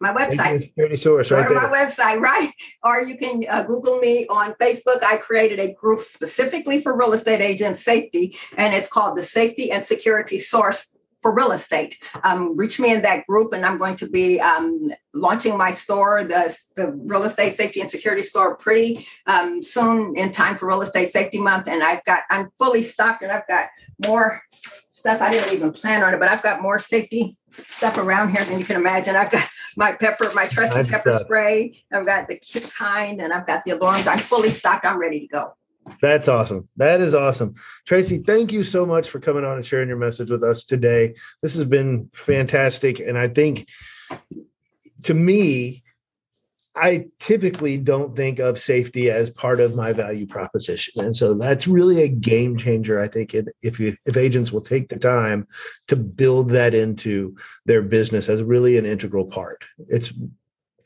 My 0.00 0.12
website. 0.12 0.62
Security 0.62 0.96
source, 0.96 1.30
right 1.30 1.46
Go 1.46 1.54
to 1.54 1.60
my 1.60 1.68
website, 1.68 2.20
right? 2.20 2.52
Or 2.84 3.02
you 3.02 3.16
can 3.16 3.44
uh, 3.48 3.64
Google 3.64 3.98
me 3.98 4.26
on 4.28 4.54
Facebook. 4.54 5.02
I 5.02 5.16
created 5.16 5.60
a 5.60 5.72
group 5.72 6.02
specifically 6.02 6.82
for 6.82 6.96
real 6.96 7.12
estate 7.12 7.40
agents 7.40 7.82
safety, 7.84 8.36
and 8.56 8.74
it's 8.74 8.88
called 8.88 9.16
the 9.16 9.22
Safety 9.22 9.70
and 9.70 9.84
Security 9.84 10.38
Source 10.38 10.90
for 11.20 11.34
Real 11.34 11.52
Estate. 11.52 11.98
Um, 12.22 12.56
reach 12.56 12.78
me 12.78 12.92
in 12.92 13.02
that 13.02 13.26
group, 13.26 13.52
and 13.52 13.64
I'm 13.66 13.78
going 13.78 13.96
to 13.96 14.08
be 14.08 14.40
um, 14.40 14.92
launching 15.12 15.56
my 15.56 15.72
store, 15.72 16.24
the, 16.24 16.56
the 16.76 16.92
Real 16.92 17.24
Estate 17.24 17.54
Safety 17.54 17.80
and 17.80 17.90
Security 17.90 18.22
Store, 18.22 18.56
pretty 18.56 19.06
um, 19.26 19.60
soon 19.62 20.16
in 20.16 20.30
time 20.30 20.56
for 20.56 20.66
Real 20.66 20.82
Estate 20.82 21.08
Safety 21.08 21.40
Month. 21.40 21.68
And 21.68 21.82
I've 21.82 22.04
got 22.04 22.22
I'm 22.30 22.48
fully 22.58 22.82
stocked, 22.82 23.22
and 23.22 23.32
I've 23.32 23.46
got 23.48 23.68
more 24.06 24.42
stuff 24.90 25.20
I 25.22 25.30
didn't 25.30 25.54
even 25.54 25.72
plan 25.72 26.02
on 26.02 26.12
it, 26.12 26.20
but 26.20 26.28
I've 26.28 26.42
got 26.42 26.60
more 26.60 26.78
safety 26.78 27.36
stuff 27.50 27.96
around 27.96 28.36
here 28.36 28.44
than 28.44 28.58
you 28.58 28.64
can 28.64 28.76
imagine. 28.76 29.16
I've 29.16 29.30
got 29.30 29.48
my 29.76 29.92
pepper, 29.92 30.30
my 30.34 30.46
trusty 30.46 30.76
nice 30.76 30.90
pepper 30.90 31.12
stuff. 31.12 31.22
spray. 31.22 31.82
I've 31.92 32.04
got 32.06 32.28
the 32.28 32.38
kind, 32.76 33.20
and 33.20 33.32
I've 33.32 33.46
got 33.46 33.64
the 33.64 33.72
alarms. 33.72 34.06
I'm 34.06 34.18
fully 34.18 34.50
stocked. 34.50 34.84
I'm 34.84 34.98
ready 34.98 35.20
to 35.20 35.26
go. 35.28 35.54
That's 36.02 36.28
awesome. 36.28 36.68
That 36.76 37.00
is 37.00 37.14
awesome. 37.14 37.54
Tracy, 37.86 38.18
thank 38.18 38.52
you 38.52 38.62
so 38.62 38.84
much 38.84 39.08
for 39.08 39.20
coming 39.20 39.44
on 39.44 39.56
and 39.56 39.64
sharing 39.64 39.88
your 39.88 39.96
message 39.96 40.30
with 40.30 40.44
us 40.44 40.64
today. 40.64 41.14
This 41.42 41.54
has 41.54 41.64
been 41.64 42.10
fantastic. 42.14 43.00
And 43.00 43.16
I 43.16 43.28
think 43.28 43.66
to 45.04 45.14
me, 45.14 45.82
I 46.80 47.06
typically 47.18 47.78
don't 47.78 48.14
think 48.14 48.38
of 48.38 48.58
safety 48.58 49.10
as 49.10 49.30
part 49.30 49.60
of 49.60 49.74
my 49.74 49.92
value 49.92 50.26
proposition, 50.26 51.04
and 51.04 51.16
so 51.16 51.34
that's 51.34 51.66
really 51.66 52.02
a 52.02 52.08
game 52.08 52.56
changer. 52.56 53.00
I 53.00 53.08
think 53.08 53.34
if 53.62 53.80
you 53.80 53.96
if 54.06 54.16
agents 54.16 54.52
will 54.52 54.60
take 54.60 54.88
the 54.88 54.98
time 54.98 55.46
to 55.88 55.96
build 55.96 56.50
that 56.50 56.74
into 56.74 57.36
their 57.66 57.82
business 57.82 58.28
as 58.28 58.42
really 58.42 58.78
an 58.78 58.86
integral 58.86 59.26
part, 59.26 59.64
it's 59.88 60.12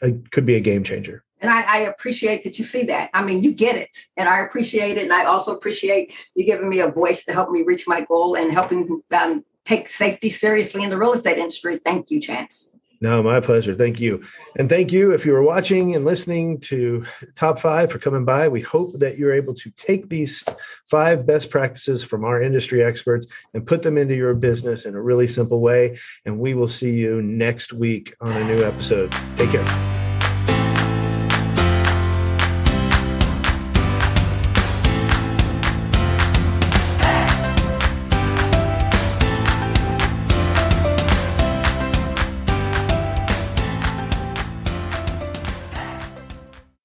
it 0.00 0.30
could 0.30 0.46
be 0.46 0.56
a 0.56 0.60
game 0.60 0.82
changer. 0.82 1.24
And 1.40 1.50
I, 1.50 1.62
I, 1.62 1.78
appreciate 1.80 2.44
that 2.44 2.56
you 2.56 2.64
see 2.64 2.84
that. 2.84 3.10
I 3.14 3.24
mean, 3.24 3.42
you 3.42 3.52
get 3.52 3.76
it, 3.76 4.04
and 4.16 4.28
I 4.28 4.40
appreciate 4.40 4.96
it, 4.96 5.02
and 5.02 5.12
I 5.12 5.24
also 5.24 5.54
appreciate 5.54 6.12
you 6.34 6.44
giving 6.44 6.68
me 6.68 6.80
a 6.80 6.88
voice 6.88 7.24
to 7.24 7.32
help 7.32 7.50
me 7.50 7.62
reach 7.62 7.88
my 7.88 8.02
goal 8.02 8.36
and 8.36 8.52
helping 8.52 9.02
um, 9.12 9.44
take 9.64 9.88
safety 9.88 10.30
seriously 10.30 10.84
in 10.84 10.90
the 10.90 10.98
real 10.98 11.12
estate 11.12 11.38
industry. 11.38 11.78
Thank 11.84 12.10
you, 12.10 12.20
Chance. 12.20 12.71
No, 13.02 13.20
my 13.20 13.40
pleasure. 13.40 13.74
Thank 13.74 13.98
you. 13.98 14.22
And 14.56 14.68
thank 14.68 14.92
you 14.92 15.10
if 15.10 15.26
you 15.26 15.32
were 15.32 15.42
watching 15.42 15.96
and 15.96 16.04
listening 16.04 16.60
to 16.60 17.04
Top 17.34 17.58
Five 17.58 17.90
for 17.90 17.98
coming 17.98 18.24
by. 18.24 18.46
We 18.46 18.60
hope 18.60 19.00
that 19.00 19.18
you're 19.18 19.32
able 19.32 19.54
to 19.54 19.70
take 19.72 20.08
these 20.08 20.44
five 20.86 21.26
best 21.26 21.50
practices 21.50 22.04
from 22.04 22.24
our 22.24 22.40
industry 22.40 22.80
experts 22.80 23.26
and 23.54 23.66
put 23.66 23.82
them 23.82 23.98
into 23.98 24.14
your 24.14 24.34
business 24.34 24.84
in 24.84 24.94
a 24.94 25.02
really 25.02 25.26
simple 25.26 25.60
way. 25.60 25.98
And 26.24 26.38
we 26.38 26.54
will 26.54 26.68
see 26.68 26.92
you 26.92 27.20
next 27.20 27.72
week 27.72 28.14
on 28.20 28.36
a 28.36 28.44
new 28.44 28.62
episode. 28.62 29.10
Take 29.36 29.50
care. 29.50 30.01